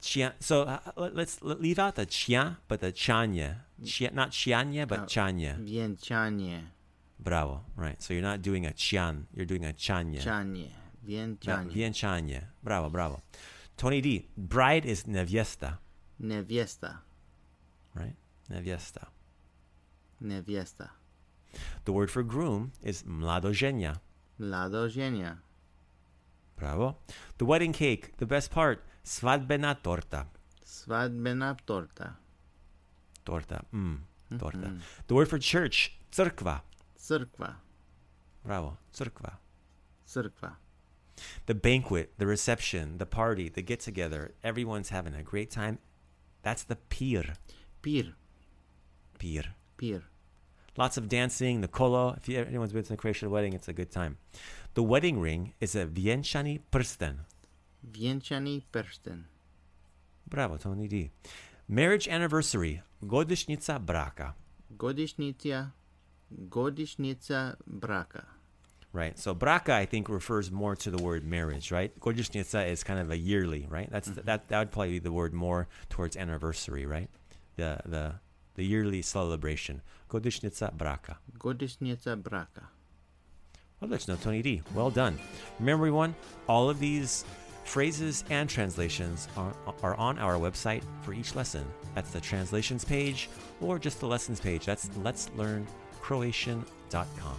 Chia, 0.00 0.34
so 0.38 0.62
uh, 0.62 0.78
let- 0.96 1.16
let's 1.16 1.42
leave 1.42 1.80
out 1.80 1.96
the 1.96 2.06
chia, 2.06 2.58
but 2.68 2.80
the 2.80 2.92
chanya. 2.92 3.62
Chia, 3.84 4.12
not 4.12 4.30
chianya, 4.30 4.86
but 4.86 5.00
Oh. 5.00 5.04
chanya. 5.06 5.58
Vientianie. 5.58 6.62
Bravo. 7.18 7.64
Right. 7.76 8.00
So 8.00 8.14
you're 8.14 8.22
not 8.22 8.42
doing 8.42 8.64
a 8.64 8.72
chian, 8.72 9.26
you're 9.34 9.44
doing 9.46 9.64
a 9.64 9.72
chanya. 9.72 10.20
Chanie. 10.22 10.70
Yeah, 11.04 11.26
Vientianie. 11.26 11.72
vienchanie. 11.72 12.44
Bravo, 12.62 12.90
bravo. 12.90 13.22
Tony 13.76 14.00
D. 14.00 14.28
Bride 14.36 14.86
is 14.86 15.02
neviesta, 15.04 15.78
Neviesta. 16.20 16.98
Right? 17.94 18.14
Neviesta. 18.50 19.08
Neviesta. 20.22 20.90
The 21.84 21.92
word 21.92 22.10
for 22.10 22.22
groom 22.22 22.72
is 22.82 23.02
mladozhenia. 23.02 24.00
Mladozhenia. 24.40 25.38
Bravo. 26.56 26.96
The 27.38 27.44
wedding 27.44 27.72
cake, 27.72 28.16
the 28.18 28.26
best 28.26 28.50
part, 28.50 28.84
svadbena 29.04 29.82
torta. 29.82 30.26
Svadbena 30.64 31.56
torta. 31.66 32.16
Torta. 33.24 33.64
Mm, 33.74 33.98
torta. 34.38 34.72
The 35.06 35.14
word 35.14 35.28
for 35.28 35.38
church, 35.38 35.98
cerkva. 36.10 36.62
Crkva. 36.98 37.56
Bravo. 38.44 38.78
Cerkva. 38.92 39.38
Crkva. 40.06 40.56
The 41.46 41.54
banquet, 41.54 42.12
the 42.18 42.26
reception, 42.26 42.98
the 42.98 43.06
party, 43.06 43.48
the 43.48 43.62
get 43.62 43.80
together, 43.80 44.34
everyone's 44.42 44.88
having 44.90 45.14
a 45.14 45.22
great 45.22 45.50
time. 45.50 45.78
That's 46.42 46.62
the 46.62 46.76
pir. 46.76 47.34
Pir. 47.82 48.14
Pir. 49.18 49.54
Pir. 49.76 50.02
Lots 50.76 50.96
of 50.96 51.08
dancing, 51.08 51.60
the 51.60 51.68
kolo. 51.68 52.14
If 52.16 52.28
you, 52.28 52.38
anyone's 52.38 52.72
been 52.72 52.84
to 52.84 52.94
a 52.94 52.96
Croatian 52.96 53.30
wedding, 53.30 53.52
it's 53.52 53.68
a 53.68 53.72
good 53.72 53.90
time. 53.90 54.16
The 54.74 54.82
wedding 54.82 55.20
ring 55.20 55.52
is 55.60 55.74
a 55.74 55.84
vienchani 55.84 56.60
prsten. 56.70 57.16
Vientiani 57.90 58.62
persten. 58.72 59.24
Bravo, 60.26 60.56
Tony 60.56 60.88
D. 60.88 61.10
Marriage 61.68 62.08
anniversary, 62.08 62.80
godišnica 63.04 63.78
braka. 63.78 64.34
Godišnica. 64.76 65.70
Godišnica 66.30 67.54
braka. 67.66 68.24
Right. 68.94 69.18
So 69.18 69.34
braka, 69.34 69.74
I 69.74 69.86
think, 69.86 70.08
refers 70.08 70.50
more 70.50 70.76
to 70.76 70.90
the 70.90 71.02
word 71.02 71.24
marriage, 71.24 71.70
right? 71.70 71.98
Godišnica 71.98 72.70
is 72.70 72.84
kind 72.84 73.00
of 73.00 73.10
a 73.10 73.16
yearly, 73.16 73.66
right? 73.68 73.90
That's 73.90 74.08
mm-hmm. 74.08 74.26
that 74.26 74.48
that 74.48 74.58
would 74.58 74.70
probably 74.70 74.92
be 74.92 74.98
the 74.98 75.12
word 75.12 75.34
more 75.34 75.68
towards 75.88 76.16
anniversary, 76.16 76.86
right? 76.86 77.08
The 77.56 77.80
the 77.84 78.14
the 78.54 78.64
yearly 78.64 79.02
celebration. 79.02 79.82
Godišnica 80.08 80.72
braka. 80.76 81.16
Godišnica 81.38 82.16
braka. 82.22 82.68
Well, 83.80 83.98
Tony 83.98 84.42
D. 84.42 84.62
Well 84.74 84.90
done. 84.90 85.18
Remember, 85.58 85.82
everyone, 85.82 86.14
all 86.48 86.70
of 86.70 86.78
these 86.78 87.24
phrases 87.64 88.24
and 88.30 88.48
translations 88.48 89.28
are, 89.36 89.54
are 89.82 89.96
on 89.96 90.18
our 90.18 90.34
website 90.34 90.82
for 91.02 91.12
each 91.12 91.34
lesson. 91.34 91.64
That's 91.94 92.10
the 92.10 92.20
translations 92.20 92.84
page 92.84 93.28
or 93.60 93.78
just 93.78 93.98
the 94.00 94.06
lessons 94.06 94.38
page. 94.38 94.66
That's 94.66 94.88
Let's 95.02 95.30
Learn 95.36 95.66
Croatian.com. 96.00 97.36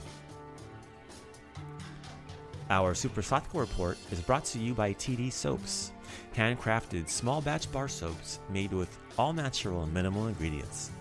Our 2.69 2.93
Super 2.93 3.21
Slatko 3.21 3.59
report 3.59 3.97
is 4.11 4.21
brought 4.21 4.45
to 4.45 4.59
you 4.59 4.73
by 4.73 4.93
TeeDee's 4.93 5.33
Soaps, 5.33 5.91
handcrafted 6.35 7.09
small 7.09 7.41
batch 7.41 7.71
bar 7.71 7.87
soaps 7.87 8.39
made 8.49 8.71
with 8.71 8.97
all 9.17 9.33
natural 9.33 9.83
and 9.83 9.93
minimal 9.93 10.27
ingredients. 10.27 10.91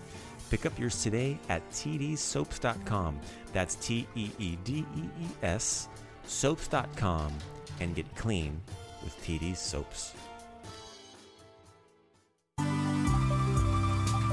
Pick 0.49 0.65
up 0.65 0.77
yours 0.77 1.01
today 1.01 1.39
at 1.49 1.67
teedeessoaps.com. 1.71 3.19
That's 3.53 3.75
T 3.75 4.07
E 4.15 4.29
E 4.37 4.57
D 4.63 4.85
E 4.95 5.01
E 5.01 5.27
S, 5.41 5.87
soaps.com, 6.25 7.33
and 7.79 7.95
get 7.95 8.13
clean 8.15 8.61
with 9.03 9.19
TeeDee's 9.25 9.59
Soaps. 9.59 10.13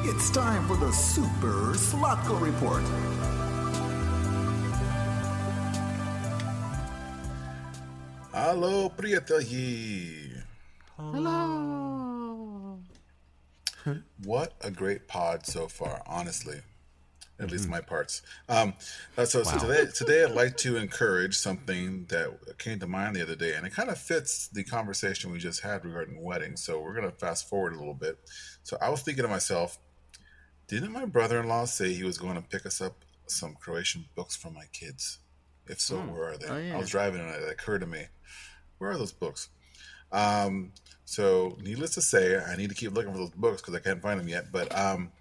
It's 0.03 0.31
time 0.31 0.67
for 0.67 0.77
the 0.77 0.91
Super 0.91 1.73
Slatko 1.75 2.41
Report. 2.41 2.83
Hello, 8.43 8.89
Priyataji. 8.89 10.43
Hello. 10.97 12.79
what 14.25 14.55
a 14.63 14.71
great 14.71 15.07
pod 15.07 15.45
so 15.45 15.69
far, 15.69 16.03
honestly. 16.07 16.57
At 16.57 16.63
mm-hmm. 17.45 17.53
least 17.53 17.69
my 17.69 17.83
parts. 17.83 18.23
Um, 18.49 18.73
uh, 19.19 19.27
so, 19.27 19.41
wow. 19.41 19.45
so 19.45 19.59
today, 19.59 19.91
today 19.95 20.25
I'd 20.25 20.31
like 20.31 20.57
to 20.59 20.79
encourage 20.79 21.37
something 21.37 22.07
that 22.09 22.57
came 22.57 22.79
to 22.81 22.87
mind 22.87 23.15
the 23.15 23.23
other 23.23 23.37
day, 23.37 23.57
and 23.57 23.67
it 23.67 23.75
kind 23.75 23.91
of 23.91 23.99
fits 23.99 24.49
the 24.49 24.65
conversation 24.65 25.31
we 25.31 25.39
just 25.39 25.61
had 25.61 25.85
regarding 25.85 26.23
weddings. 26.23 26.65
So 26.65 26.81
we're 26.81 26.95
going 26.95 27.11
to 27.11 27.17
fast 27.19 27.47
forward 27.47 27.75
a 27.75 27.79
little 27.79 27.93
bit. 27.93 28.17
So 28.63 28.79
I 28.81 28.89
was 28.89 29.03
thinking 29.03 29.25
to 29.25 29.29
myself, 29.29 29.79
didn't 30.67 30.93
my 30.93 31.05
brother-in-law 31.05 31.67
say 31.67 31.93
he 31.93 32.05
was 32.05 32.17
going 32.17 32.37
to 32.37 32.43
pick 32.49 32.65
us 32.65 32.81
up 32.81 33.05
some 33.27 33.55
Croatian 33.61 34.07
books 34.15 34.35
for 34.35 34.51
my 34.51 34.65
kids? 34.73 35.19
If 35.71 35.81
so, 35.81 35.97
where 35.99 36.31
are 36.31 36.37
they? 36.37 36.47
Oh, 36.49 36.59
yeah. 36.59 36.75
I 36.75 36.79
was 36.79 36.91
driving 36.91 37.21
and 37.21 37.31
it 37.31 37.49
occurred 37.51 37.81
to 37.81 37.87
me, 37.87 38.07
where 38.79 38.91
are 38.91 38.99
those 38.99 39.13
books? 39.13 39.49
Um, 40.11 40.73
so, 41.05 41.57
needless 41.63 41.95
to 41.95 42.03
say, 42.03 42.39
I 42.39 42.57
need 42.57 42.71
to 42.71 42.75
keep 42.75 42.93
looking 42.93 43.13
for 43.13 43.19
those 43.19 43.31
books 43.31 43.63
because 43.63 43.75
I 43.75 43.79
can't 43.79 44.03
find 44.03 44.19
them 44.19 44.29
yet. 44.29 44.51
But 44.51 44.77
um, 44.77 45.13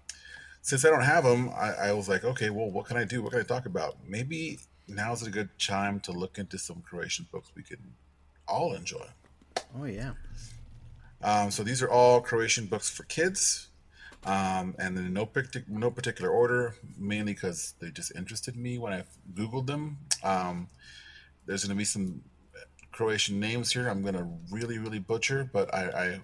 since 0.62 0.84
I 0.84 0.90
don't 0.90 1.04
have 1.04 1.24
them, 1.24 1.50
I, 1.50 1.72
I 1.72 1.92
was 1.92 2.08
like, 2.08 2.24
okay, 2.24 2.50
well, 2.50 2.70
what 2.70 2.86
can 2.86 2.96
I 2.96 3.04
do? 3.04 3.22
What 3.22 3.32
can 3.32 3.40
I 3.40 3.44
talk 3.44 3.66
about? 3.66 3.96
Maybe 4.06 4.58
now's 4.88 5.26
a 5.26 5.30
good 5.30 5.50
time 5.58 6.00
to 6.00 6.12
look 6.12 6.38
into 6.38 6.58
some 6.58 6.82
Croatian 6.82 7.28
books 7.32 7.52
we 7.56 7.62
can 7.62 7.78
all 8.48 8.74
enjoy. 8.74 9.06
Oh 9.78 9.84
yeah. 9.84 10.12
Um, 11.22 11.50
so 11.50 11.62
these 11.62 11.82
are 11.82 11.90
all 11.90 12.20
Croatian 12.20 12.66
books 12.66 12.90
for 12.90 13.04
kids, 13.04 13.68
um, 14.24 14.74
and 14.78 14.98
in 14.98 15.12
no, 15.12 15.26
partic- 15.26 15.68
no 15.68 15.90
particular 15.90 16.30
order, 16.30 16.74
mainly 16.98 17.32
because 17.32 17.74
they 17.80 17.90
just 17.90 18.12
interested 18.14 18.56
me 18.56 18.78
when 18.78 18.92
I 18.92 19.04
googled 19.34 19.66
them. 19.66 19.98
Um, 20.22 20.68
there's 21.46 21.64
going 21.64 21.74
to 21.74 21.78
be 21.78 21.84
some 21.84 22.22
Croatian 22.92 23.40
names 23.40 23.72
here. 23.72 23.88
I'm 23.88 24.02
going 24.02 24.14
to 24.14 24.28
really, 24.50 24.78
really 24.78 24.98
butcher, 24.98 25.48
but 25.52 25.72
I, 25.74 25.88
I, 26.04 26.20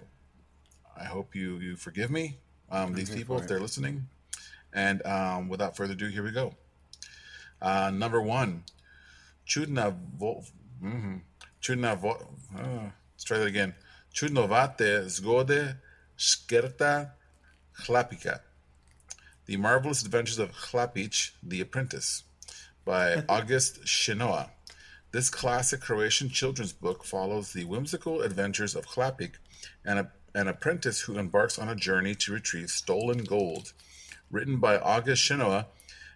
I 1.01 1.05
hope 1.05 1.35
you 1.35 1.57
you 1.57 1.75
forgive 1.75 2.11
me, 2.11 2.37
um, 2.71 2.93
these 2.93 3.09
people, 3.09 3.37
if 3.39 3.47
they're 3.47 3.59
listening. 3.59 4.07
And 4.73 5.03
um, 5.05 5.49
without 5.49 5.75
further 5.75 5.93
ado, 5.93 6.07
here 6.07 6.23
we 6.23 6.31
go. 6.31 6.53
Uh, 7.61 7.89
number 7.91 8.21
one, 8.21 8.63
Chudna 9.47 9.95
Vo- 10.19 10.43
mhm. 10.83 11.21
Chudna 11.61 11.97
Vo- 11.97 12.27
uh, 12.55 12.89
Let's 13.13 13.23
try 13.23 13.39
that 13.39 13.47
again. 13.47 13.73
Čudnovate 14.13 15.05
zgode 15.05 15.77
škerta 16.17 17.11
Chlapika. 17.79 18.41
The 19.45 19.57
Marvelous 19.57 20.03
Adventures 20.03 20.39
of 20.39 20.51
Chlapic, 20.51 21.31
the 21.41 21.61
Apprentice, 21.61 22.23
by 22.83 23.23
August 23.29 23.83
Šenoa. 23.85 24.49
This 25.11 25.29
classic 25.29 25.81
Croatian 25.81 26.29
children's 26.29 26.73
book 26.73 27.03
follows 27.03 27.53
the 27.53 27.65
whimsical 27.65 28.21
adventures 28.21 28.75
of 28.75 28.87
Chlapik, 28.87 29.35
an, 29.85 30.09
an 30.35 30.47
apprentice 30.47 31.01
who 31.01 31.17
embarks 31.17 31.57
on 31.57 31.69
a 31.69 31.75
journey 31.75 32.13
to 32.15 32.33
retrieve 32.33 32.69
stolen 32.69 33.23
gold. 33.23 33.73
Written 34.29 34.57
by 34.57 34.77
August 34.77 35.23
Šenoa, 35.23 35.67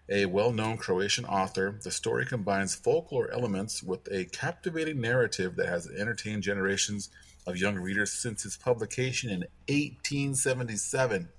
a 0.10 0.26
well 0.26 0.52
known 0.52 0.78
Croatian 0.78 1.24
author, 1.26 1.80
the 1.84 1.92
story 1.92 2.26
combines 2.26 2.76
folklore 2.76 3.32
elements 3.32 3.82
with 3.82 4.12
a 4.12 4.26
captivating 4.26 5.00
narrative 5.00 5.56
that 5.56 5.70
has 5.70 5.88
entertained 5.88 6.44
generations 6.44 7.10
of 7.48 7.58
young 7.58 7.76
readers 7.76 8.12
since 8.12 8.46
its 8.46 8.58
publication 8.58 9.30
in 9.30 9.40
1877. 9.70 11.30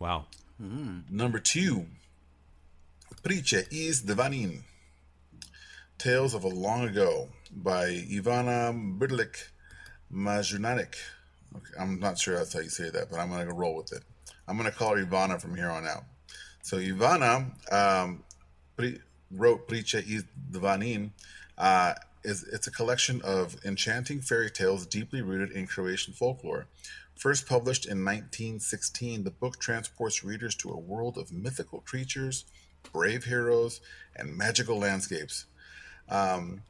Wow. 0.00 0.24
Number 1.10 1.38
two, 1.38 1.86
Priče 3.22 3.64
iz 3.70 4.02
Dvanin, 4.02 4.62
Tales 5.98 6.34
of 6.34 6.44
a 6.44 6.48
Long 6.48 6.88
Ago 6.88 7.28
by 7.50 7.86
Ivana 8.10 8.72
Brdlik 8.98 9.50
Majunanik. 10.12 10.94
Okay, 11.54 11.72
I'm 11.78 11.98
not 12.00 12.18
sure 12.18 12.36
that's 12.36 12.52
how 12.52 12.60
you 12.60 12.68
say 12.68 12.90
that, 12.90 13.10
but 13.10 13.18
I'm 13.18 13.28
going 13.28 13.46
to 13.46 13.52
go 13.52 13.58
roll 13.58 13.76
with 13.76 13.92
it. 13.92 14.02
I'm 14.48 14.56
going 14.58 14.70
to 14.70 14.76
call 14.76 14.96
her 14.96 15.04
Ivana 15.04 15.40
from 15.40 15.54
here 15.56 15.70
on 15.70 15.86
out. 15.86 16.04
So 16.62 16.76
Ivana 16.78 17.50
um, 17.72 18.22
pri- 18.76 19.00
wrote 19.30 19.66
Priče 19.68 20.02
iz 20.06 20.24
Dvanin. 20.50 21.10
Uh, 21.58 21.94
is 22.26 22.42
it's 22.52 22.66
a 22.66 22.70
collection 22.72 23.22
of 23.22 23.56
enchanting 23.64 24.20
fairy 24.20 24.50
tales 24.50 24.84
deeply 24.84 25.22
rooted 25.22 25.52
in 25.52 25.66
Croatian 25.66 26.12
folklore. 26.12 26.66
First 27.14 27.46
published 27.46 27.86
in 27.86 28.04
1916, 28.04 29.24
the 29.24 29.30
book 29.30 29.58
transports 29.58 30.22
readers 30.22 30.54
to 30.56 30.70
a 30.70 30.76
world 30.76 31.16
of 31.16 31.32
mythical 31.32 31.80
creatures, 31.80 32.44
brave 32.92 33.24
heroes, 33.24 33.80
and 34.14 34.36
magical 34.36 34.78
landscapes. 34.78 35.46
Um, 36.08 36.62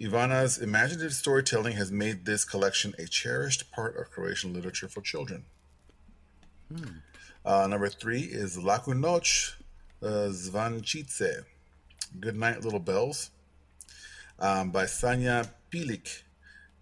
Ivana's 0.00 0.58
imaginative 0.58 1.12
storytelling 1.12 1.76
has 1.76 1.90
made 1.90 2.24
this 2.24 2.44
collection 2.44 2.94
a 2.98 3.06
cherished 3.06 3.70
part 3.72 3.98
of 3.98 4.10
Croatian 4.10 4.54
literature 4.54 4.88
for 4.88 5.00
children. 5.00 5.44
Uh, 7.44 7.66
number 7.66 7.88
three 7.88 8.20
is 8.20 8.56
Laku 8.56 8.94
Noć 8.94 9.54
uh, 10.02 10.30
Zvančice, 10.30 11.44
Good 12.20 12.36
Night 12.36 12.62
Little 12.62 12.80
Bells, 12.80 13.30
um, 14.38 14.70
by 14.70 14.84
Sanja 14.84 15.48
Pilik 15.70 16.22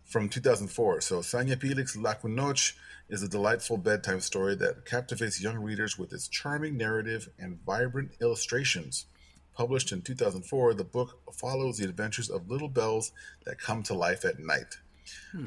from 0.04 0.28
2004. 0.28 1.00
So 1.00 1.20
Sanja 1.20 1.56
Pilic's 1.56 1.96
Laku 1.96 2.24
Noć 2.24 2.74
is 3.08 3.22
a 3.22 3.28
delightful 3.28 3.76
bedtime 3.76 4.20
story 4.20 4.54
that 4.56 4.84
captivates 4.84 5.40
young 5.40 5.58
readers 5.58 5.98
with 5.98 6.12
its 6.12 6.28
charming 6.28 6.76
narrative 6.76 7.28
and 7.38 7.58
vibrant 7.64 8.12
illustrations. 8.20 9.06
Published 9.54 9.92
in 9.92 10.02
2004, 10.02 10.74
the 10.74 10.84
book 10.84 11.18
follows 11.32 11.78
the 11.78 11.84
adventures 11.84 12.28
of 12.28 12.50
little 12.50 12.68
bells 12.68 13.12
that 13.44 13.58
come 13.58 13.82
to 13.84 13.94
life 13.94 14.24
at 14.24 14.38
night. 14.38 14.78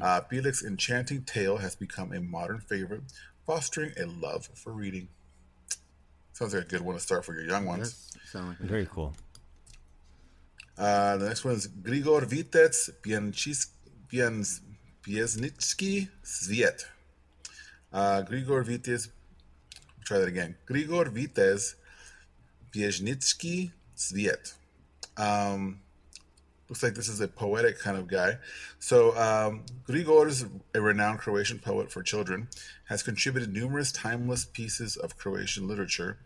Uh, 0.00 0.20
Pilic's 0.22 0.64
enchanting 0.64 1.22
tale 1.22 1.58
has 1.58 1.76
become 1.76 2.12
a 2.12 2.20
modern 2.20 2.60
favorite, 2.60 3.02
fostering 3.46 3.92
a 3.98 4.06
love 4.06 4.48
for 4.54 4.72
reading. 4.72 5.08
Sounds 6.32 6.54
like 6.54 6.64
a 6.64 6.66
good 6.66 6.80
one 6.80 6.94
to 6.94 7.00
start 7.00 7.24
for 7.24 7.34
your 7.34 7.44
young 7.44 7.66
ones. 7.66 8.10
Does 8.12 8.30
sound 8.30 8.48
like 8.48 8.58
Very 8.58 8.86
cool. 8.90 9.14
Uh, 10.80 11.18
the 11.18 11.28
next 11.28 11.44
one 11.44 11.54
is 11.54 11.68
Grigor 11.68 12.22
Pians- 14.08 14.60
Piesnitsky 15.02 16.08
Sviet. 16.24 16.84
Uh, 17.92 18.22
Grigor 18.22 18.64
Vitez, 18.64 19.10
try 20.06 20.18
that 20.18 20.28
again. 20.28 20.56
Grigor 20.66 21.12
Vitez 21.14 21.74
Piesnitsky 22.72 23.72
Sviet. 23.94 24.54
Um, 25.18 25.80
looks 26.70 26.82
like 26.82 26.94
this 26.94 27.08
is 27.08 27.20
a 27.20 27.28
poetic 27.28 27.78
kind 27.78 27.98
of 27.98 28.08
guy. 28.08 28.38
So, 28.78 29.10
um, 29.18 29.64
Grigor 29.86 30.28
is 30.28 30.46
a 30.74 30.80
renowned 30.80 31.18
Croatian 31.18 31.58
poet 31.58 31.92
for 31.92 32.02
children, 32.02 32.48
has 32.88 33.02
contributed 33.02 33.52
numerous 33.52 33.92
timeless 33.92 34.46
pieces 34.46 34.96
of 34.96 35.18
Croatian 35.18 35.68
literature. 35.68 36.16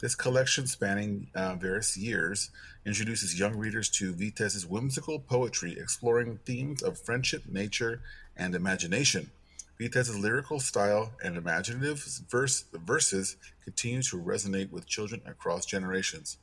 This 0.00 0.14
collection, 0.14 0.66
spanning 0.66 1.28
uh, 1.34 1.56
various 1.56 1.96
years, 1.96 2.50
introduces 2.86 3.38
young 3.38 3.56
readers 3.56 3.88
to 3.90 4.12
Vitez's 4.12 4.64
whimsical 4.64 5.18
poetry, 5.18 5.76
exploring 5.78 6.38
themes 6.44 6.82
of 6.82 6.98
friendship, 7.00 7.42
nature, 7.48 8.00
and 8.36 8.54
imagination. 8.54 9.30
Vitez's 9.78 10.16
lyrical 10.18 10.60
style 10.60 11.12
and 11.22 11.36
imaginative 11.36 12.04
verse, 12.30 12.64
verses 12.72 13.36
continue 13.64 14.02
to 14.02 14.16
resonate 14.18 14.70
with 14.70 14.86
children 14.86 15.20
across 15.26 15.66
generations. 15.66 16.36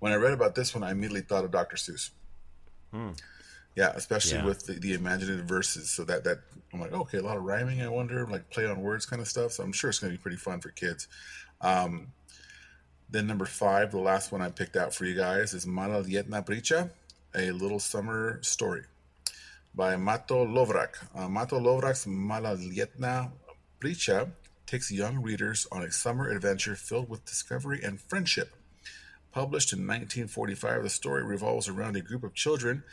When 0.00 0.12
I 0.12 0.16
read 0.16 0.32
about 0.32 0.54
this 0.54 0.74
one, 0.74 0.82
I 0.82 0.90
immediately 0.90 1.20
thought 1.22 1.44
of 1.44 1.50
Dr. 1.52 1.76
Seuss. 1.76 2.10
Yeah, 3.76 3.92
especially 3.94 4.38
Yeah. 4.38 4.44
with 4.46 4.66
the, 4.66 4.72
the 4.74 4.94
imaginative 4.94 5.46
verses. 5.46 5.90
So 5.90 6.02
that 6.04 6.24
that 6.24 6.38
I'm 6.72 6.80
like, 6.80 6.92
okay, 6.92 7.18
a 7.18 7.22
lot 7.22 7.36
of 7.36 7.44
rhyming. 7.44 7.82
I 7.82 7.88
wonder, 7.88 8.26
like 8.26 8.50
play 8.50 8.66
on 8.66 8.80
words 8.82 9.06
kind 9.06 9.22
of 9.22 9.28
stuff. 9.28 9.52
So 9.52 9.62
I'm 9.62 9.72
sure 9.72 9.90
it's 9.90 10.00
going 10.00 10.12
to 10.12 10.18
be 10.18 10.22
pretty 10.22 10.36
fun 10.38 10.60
for 10.60 10.70
kids. 10.70 11.06
Um, 11.60 12.08
then 13.10 13.26
number 13.26 13.46
five, 13.46 13.90
the 13.90 13.98
last 13.98 14.30
one 14.30 14.40
I 14.40 14.50
picked 14.50 14.76
out 14.76 14.94
for 14.94 15.04
you 15.04 15.16
guys 15.16 15.52
is 15.52 15.66
Mala 15.66 16.02
Lietna 16.04 16.46
Priča, 16.46 16.90
a 17.34 17.50
little 17.50 17.80
summer 17.80 18.38
story 18.42 18.84
by 19.74 19.96
Mato 19.96 20.46
Lovrak. 20.46 20.96
Uh, 21.14 21.28
Mato 21.28 21.58
Lovrak's 21.58 22.06
Mala 22.06 22.56
Lietna 22.56 23.32
Priča 23.80 24.30
takes 24.66 24.92
young 24.92 25.20
readers 25.22 25.66
on 25.72 25.82
a 25.82 25.90
summer 25.90 26.28
adventure 26.28 26.76
filled 26.76 27.08
with 27.08 27.24
discovery 27.24 27.80
and 27.82 28.00
friendship. 28.00 28.54
Published 29.32 29.72
in 29.72 29.80
1945, 29.80 30.82
the 30.82 30.90
story 30.90 31.24
revolves 31.24 31.68
around 31.68 31.96
a 31.96 32.00
group 32.00 32.22
of 32.22 32.34
children 32.34 32.84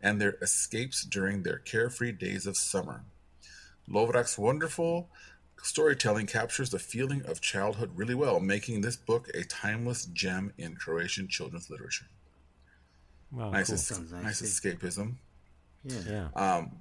and 0.00 0.20
their 0.20 0.36
escapes 0.42 1.02
during 1.02 1.42
their 1.42 1.58
carefree 1.58 2.12
days 2.12 2.46
of 2.46 2.56
summer. 2.56 3.02
Lovrak's 3.88 4.38
wonderful 4.38 5.08
storytelling 5.64 6.26
captures 6.26 6.70
the 6.70 6.78
feeling 6.78 7.22
of 7.26 7.40
childhood 7.40 7.90
really 7.94 8.14
well, 8.14 8.38
making 8.40 8.80
this 8.82 8.96
book 8.96 9.28
a 9.34 9.44
timeless 9.44 10.06
gem 10.06 10.52
in 10.58 10.74
Croatian 10.76 11.28
children's 11.28 11.70
literature. 11.70 12.06
Wow, 13.32 13.50
Nice, 13.50 13.66
cool. 13.66 13.74
es- 13.74 13.90
nice, 14.12 14.22
nice 14.22 14.42
escapism. 14.42 15.14
Yeah. 15.84 15.98
Yeah. 16.08 16.28
Um, 16.34 16.72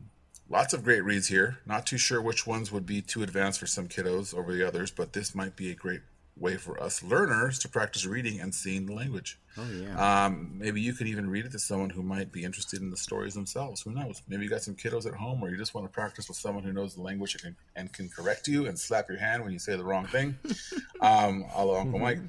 lots 0.50 0.74
of 0.74 0.84
great 0.84 1.04
reads 1.04 1.28
here. 1.28 1.60
Not 1.65 1.86
too 1.86 1.98
sure 1.98 2.22
which 2.22 2.46
ones 2.46 2.72
would 2.72 2.86
be 2.86 3.02
too 3.02 3.24
advanced 3.24 3.60
for 3.60 3.67
some 3.67 3.88
kiddos 3.88 4.34
over 4.34 4.54
the 4.54 4.65
others, 4.67 4.91
but 4.91 5.13
this 5.13 5.34
might 5.34 5.56
be 5.56 5.72
a 5.72 5.76
great 5.76 6.02
way 6.36 6.58
for 6.58 6.82
us 6.82 7.04
learners 7.04 7.60
to 7.60 7.69
practice 7.69 8.06
reading 8.08 8.39
and 8.39 8.54
seeing 8.56 8.86
the 8.88 8.93
language. 8.93 9.38
Oh 9.56 9.67
yeah. 9.72 10.26
Um, 10.26 10.52
maybe 10.58 10.82
you 10.82 10.93
could 10.93 11.06
even 11.08 11.30
read 11.30 11.46
it 11.46 11.52
to 11.52 11.60
someone 11.60 11.91
who 11.91 12.02
might 12.02 12.32
be 12.32 12.43
interested 12.43 12.82
in 12.82 12.89
the 12.89 12.98
stories 12.98 13.36
themselves. 13.36 13.82
Who 13.84 13.91
knows? 13.91 14.24
Maybe 14.28 14.43
you 14.43 14.50
got 14.50 14.63
some 14.63 14.74
kiddos 14.76 15.06
at 15.06 15.13
home, 15.13 15.43
or 15.43 15.50
you 15.50 15.58
just 15.58 15.76
want 15.76 15.86
to 15.86 15.93
practice 15.93 16.28
with 16.28 16.38
someone 16.38 16.63
who 16.63 16.74
knows 16.74 16.96
the 16.96 17.02
language 17.04 17.36
and 17.36 17.43
can, 17.43 17.56
and 17.76 17.93
can 17.93 18.10
correct 18.10 18.48
you 18.48 18.65
and 18.65 18.80
slap 18.80 19.10
your 19.10 19.19
hand 19.19 19.43
when 19.43 19.54
you 19.54 19.60
say 19.60 19.76
the 19.78 19.84
wrong 19.84 20.08
thing, 20.08 20.36
um, 21.02 21.46
Uncle 21.56 22.00
Mike 22.00 22.19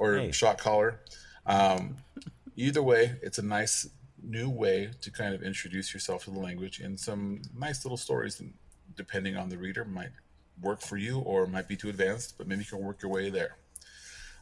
or 0.00 0.16
Hey. 0.16 0.32
shot 0.32 0.58
caller. 0.58 0.98
Um, 1.46 1.96
either 2.56 2.82
way, 2.82 3.14
it's 3.22 3.38
a 3.38 3.42
nice 3.42 3.88
new 4.20 4.50
way 4.50 4.90
to 5.00 5.10
kind 5.12 5.32
of 5.32 5.44
introduce 5.44 5.94
yourself 5.94 6.24
to 6.24 6.32
the 6.32 6.40
language 6.40 6.80
in 6.80 6.98
some 6.98 7.42
nice 7.56 7.84
little 7.84 7.96
stories. 7.96 8.40
And 8.40 8.52
depending 8.96 9.36
on 9.36 9.48
the 9.48 9.56
reader, 9.58 9.84
might 9.84 10.10
work 10.62 10.80
for 10.80 10.96
you 10.96 11.18
or 11.20 11.46
might 11.46 11.68
be 11.68 11.76
too 11.76 11.88
advanced, 11.88 12.34
but 12.38 12.46
maybe 12.48 12.60
you 12.62 12.66
can 12.66 12.84
work 12.84 13.02
your 13.02 13.10
way 13.10 13.30
there. 13.30 13.56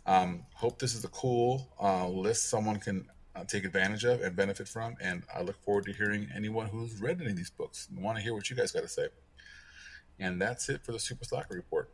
Um, 0.07 0.43
hope 0.55 0.79
this 0.79 0.95
is 0.95 1.05
a 1.05 1.09
cool 1.09 1.69
uh, 1.83 2.09
list 2.09 2.49
someone 2.49 2.79
can 2.79 3.07
uh, 3.35 3.45
take 3.45 3.65
advantage 3.65 4.05
of 4.05 4.21
and 4.23 4.35
benefit 4.37 4.69
from. 4.69 4.95
And 5.01 5.25
I 5.35 5.43
look 5.43 5.61
forward 5.65 5.85
to 5.87 5.93
hearing 5.93 6.29
anyone 6.35 6.67
who's 6.69 7.01
read 7.01 7.21
any 7.21 7.31
of 7.31 7.37
these 7.37 7.51
books 7.51 7.89
and 7.91 8.03
want 8.03 8.17
to 8.19 8.23
hear 8.23 8.33
what 8.35 8.49
you 8.49 8.57
guys 8.57 8.71
got 8.73 8.83
to 8.83 8.89
say. 8.89 9.09
And 10.19 10.41
that's 10.41 10.69
it 10.69 10.83
for 10.85 10.93
the 10.93 10.99
Super 10.99 11.25
Slatko 11.25 11.51
Report. 11.51 11.91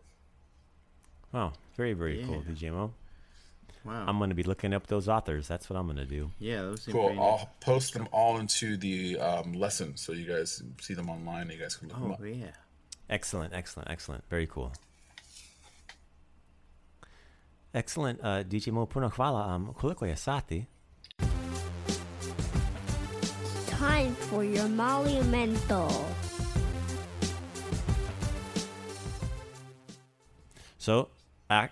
Wow. 1.33 1.55
Very, 1.77 1.95
very 1.95 2.23
cool, 2.25 2.45
Yeah. 2.47 2.53
DJ 2.55 2.71
Moe. 2.73 2.93
wow. 3.85 4.05
I'm 4.07 4.19
going 4.19 4.29
to 4.31 4.37
be 4.37 4.43
looking 4.43 4.75
up 4.75 4.87
those 4.87 5.09
authors. 5.09 5.49
That's 5.49 5.69
what 5.71 5.79
I'm 5.79 5.87
going 5.87 5.97
to 5.97 6.05
do. 6.05 6.31
yeah, 6.39 6.61
those 6.63 6.83
seem 6.83 6.93
Cool. 6.93 7.07
pretty 7.07 7.21
I'll 7.21 7.51
post 7.61 7.95
them 7.95 8.07
all 8.13 8.39
into 8.39 8.77
the 8.77 9.19
um, 9.19 9.55
lesson 9.55 9.97
so 9.97 10.13
you 10.13 10.27
guys 10.27 10.63
see 10.81 10.95
them 10.95 11.09
online. 11.09 11.49
You 11.51 11.57
guys 11.59 11.77
can 11.77 11.89
look 11.89 11.99
them 11.99 12.13
up. 12.13 12.19
Oh 12.23 12.27
yeah. 12.27 12.51
Excellent, 13.11 13.53
excellent, 13.53 13.91
excellent. 13.91 14.25
Very 14.31 14.47
cool. 14.47 14.73
Excellent. 17.75 18.21
Uh, 18.23 18.43
DJ 18.45 18.73
Moe, 18.73 18.87
puno 18.87 19.09
hvala. 19.11 19.49
Um, 19.55 19.75
koliko 19.75 20.05
je 20.07 20.17
sati? 20.17 20.67
Time 23.69 24.15
for 24.15 24.45
your 24.45 24.69
monumental. 24.69 25.91
So, 30.79 31.09
ac- 31.51 31.71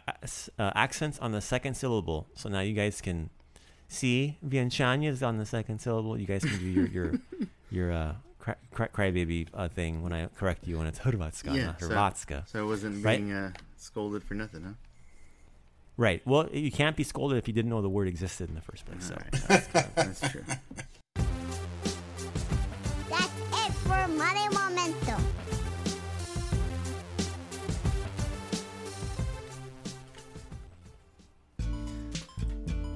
uh, 0.58 0.70
accents 0.74 1.18
on 1.18 1.32
the 1.32 1.40
second 1.40 1.74
syllable. 1.76 2.26
So 2.34 2.48
now 2.48 2.60
you 2.60 2.74
guys 2.74 3.00
can 3.00 3.30
see 3.88 4.38
vienchanya 4.46 5.08
is 5.08 5.22
on 5.22 5.38
the 5.38 5.46
second 5.46 5.80
syllable. 5.80 6.18
You 6.18 6.26
guys 6.26 6.44
can 6.44 6.58
do 6.58 6.66
your 6.66 6.86
your 6.86 7.12
your 7.70 7.92
uh, 7.92 8.14
cry, 8.40 8.54
cry, 8.72 8.88
crybaby 8.88 9.46
uh, 9.54 9.68
thing 9.68 10.02
when 10.02 10.12
I 10.12 10.26
correct 10.36 10.66
you 10.66 10.78
when 10.78 10.86
it's 10.86 10.98
Hrvatska, 10.98 11.54
Yeah, 11.54 11.66
not 11.66 11.80
so- 11.80 11.88
Hrvatska. 11.90 12.48
So 12.48 12.60
I 12.60 12.66
wasn't 12.66 13.04
Right. 13.04 13.18
being 13.18 13.32
uh, 13.32 13.52
scolded 13.76 14.24
for 14.24 14.34
nothing, 14.34 14.62
huh? 14.64 14.72
Right. 15.96 16.22
Well, 16.26 16.48
you 16.52 16.72
can't 16.72 16.96
be 16.96 17.04
scolded 17.04 17.36
if 17.38 17.46
you 17.46 17.52
didn't 17.54 17.70
know 17.70 17.82
the 17.82 17.88
word 17.88 18.08
existed 18.08 18.48
in 18.48 18.54
the 18.54 18.62
first 18.62 18.86
place. 18.86 19.04
So. 19.04 19.14
All 19.14 19.20
right, 19.20 19.64
that's, 19.72 20.18
that's 20.18 20.32
true. 20.32 20.44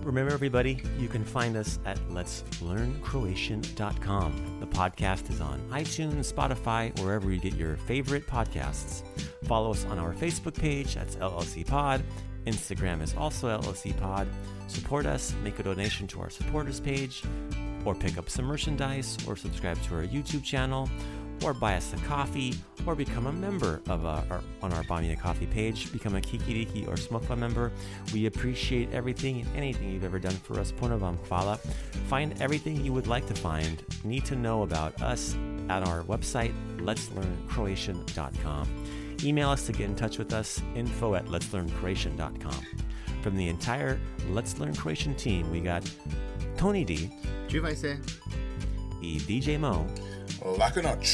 Remember, 0.05 0.33
everybody, 0.35 0.83
you 0.99 1.09
can 1.09 1.25
find 1.25 1.57
us 1.57 1.79
at 1.87 1.97
letslearncroatian.com. 2.11 4.59
The 4.61 4.67
podcast 4.67 5.31
is 5.31 5.41
on 5.41 5.59
iTunes, 5.71 6.31
Spotify, 6.31 6.95
wherever 7.01 7.33
you 7.33 7.41
get 7.41 7.55
your 7.55 7.77
favorite 7.77 8.27
podcasts. 8.27 9.03
Follow 9.45 9.71
us 9.71 9.87
on 9.87 9.99
our 9.99 10.13
Facebook 10.13 10.61
page, 10.61 10.97
that's 10.97 11.17
LLC 11.17 11.67
Pod. 11.67 12.05
Instagram 12.47 13.01
is 13.01 13.17
also 13.17 13.49
LLC 13.49 13.99
Pod. 13.99 14.29
Support 14.67 15.07
us, 15.07 15.35
make 15.43 15.59
a 15.59 15.63
donation 15.63 16.07
to 16.09 16.21
our 16.21 16.29
supporters 16.29 16.81
page, 16.81 17.23
or 17.87 17.95
pick 17.95 18.19
up 18.19 18.29
some 18.29 18.45
merchandise, 18.45 19.17
or 19.27 19.37
subscribe 19.37 19.81
to 19.85 19.95
our 19.95 20.03
YouTube 20.03 20.45
channel, 20.45 20.91
or 21.43 21.55
buy 21.55 21.77
us 21.77 21.93
a 21.93 21.97
coffee, 22.07 22.55
or 22.87 22.95
become 22.95 23.27
a 23.27 23.33
member 23.33 23.81
of 23.89 24.05
uh, 24.05 24.23
our, 24.31 24.43
on 24.63 24.73
our 24.73 24.83
Buy 24.85 25.01
Me 25.01 25.13
a 25.13 25.17
Coffee 25.17 25.47
page. 25.47 25.93
Become 25.93 26.17
a 26.17 26.21
Kikiriki 26.21 26.87
or 26.87 26.95
Smokla 26.95 27.37
member. 27.37 27.73
We 28.13 28.27
appreciate 28.27 28.93
everything 28.93 29.41
and 29.41 29.57
anything 29.57 29.91
you've 29.91 30.05
ever 30.05 30.19
done 30.19 30.35
for 30.35 30.61
us. 30.61 30.73
Puno 30.73 30.99
vam 30.99 31.17
hvala. 31.29 31.59
Find 32.09 32.41
everything 32.41 32.85
you 32.85 32.93
would 32.93 33.07
like 33.07 33.27
to 33.27 33.35
find, 33.35 33.83
need 34.05 34.25
to 34.27 34.37
know 34.37 34.63
about 34.63 35.01
us 35.03 35.37
at 35.69 35.87
our 35.87 36.03
website, 36.05 36.55
letslearncroatian.com. 36.79 38.85
Email 39.23 39.51
us 39.51 39.67
to 39.67 39.73
get 39.73 39.89
in 39.89 39.97
touch 39.97 40.19
with 40.19 40.35
us, 40.35 40.61
info 40.75 41.15
at 41.15 41.27
letslearncroatian.com. 41.27 42.67
From 43.23 43.37
the 43.37 43.49
entire 43.49 43.99
Let's 44.29 44.59
Learn 44.59 44.75
Croatian 44.75 45.15
team, 45.15 45.51
we 45.51 45.61
got 45.61 45.91
Tony 46.59 46.85
D, 46.85 47.11
I 47.65 47.73
say. 47.73 47.97
i 49.01 49.17
DJ 49.21 49.59
Moe. 49.59 49.87
Laku 50.59 50.83
noc. 50.83 51.07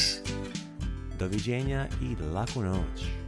Do 1.18 1.28
widzenia 1.28 1.86
i 2.02 2.16
laku 2.32 2.62
noc. 2.62 3.19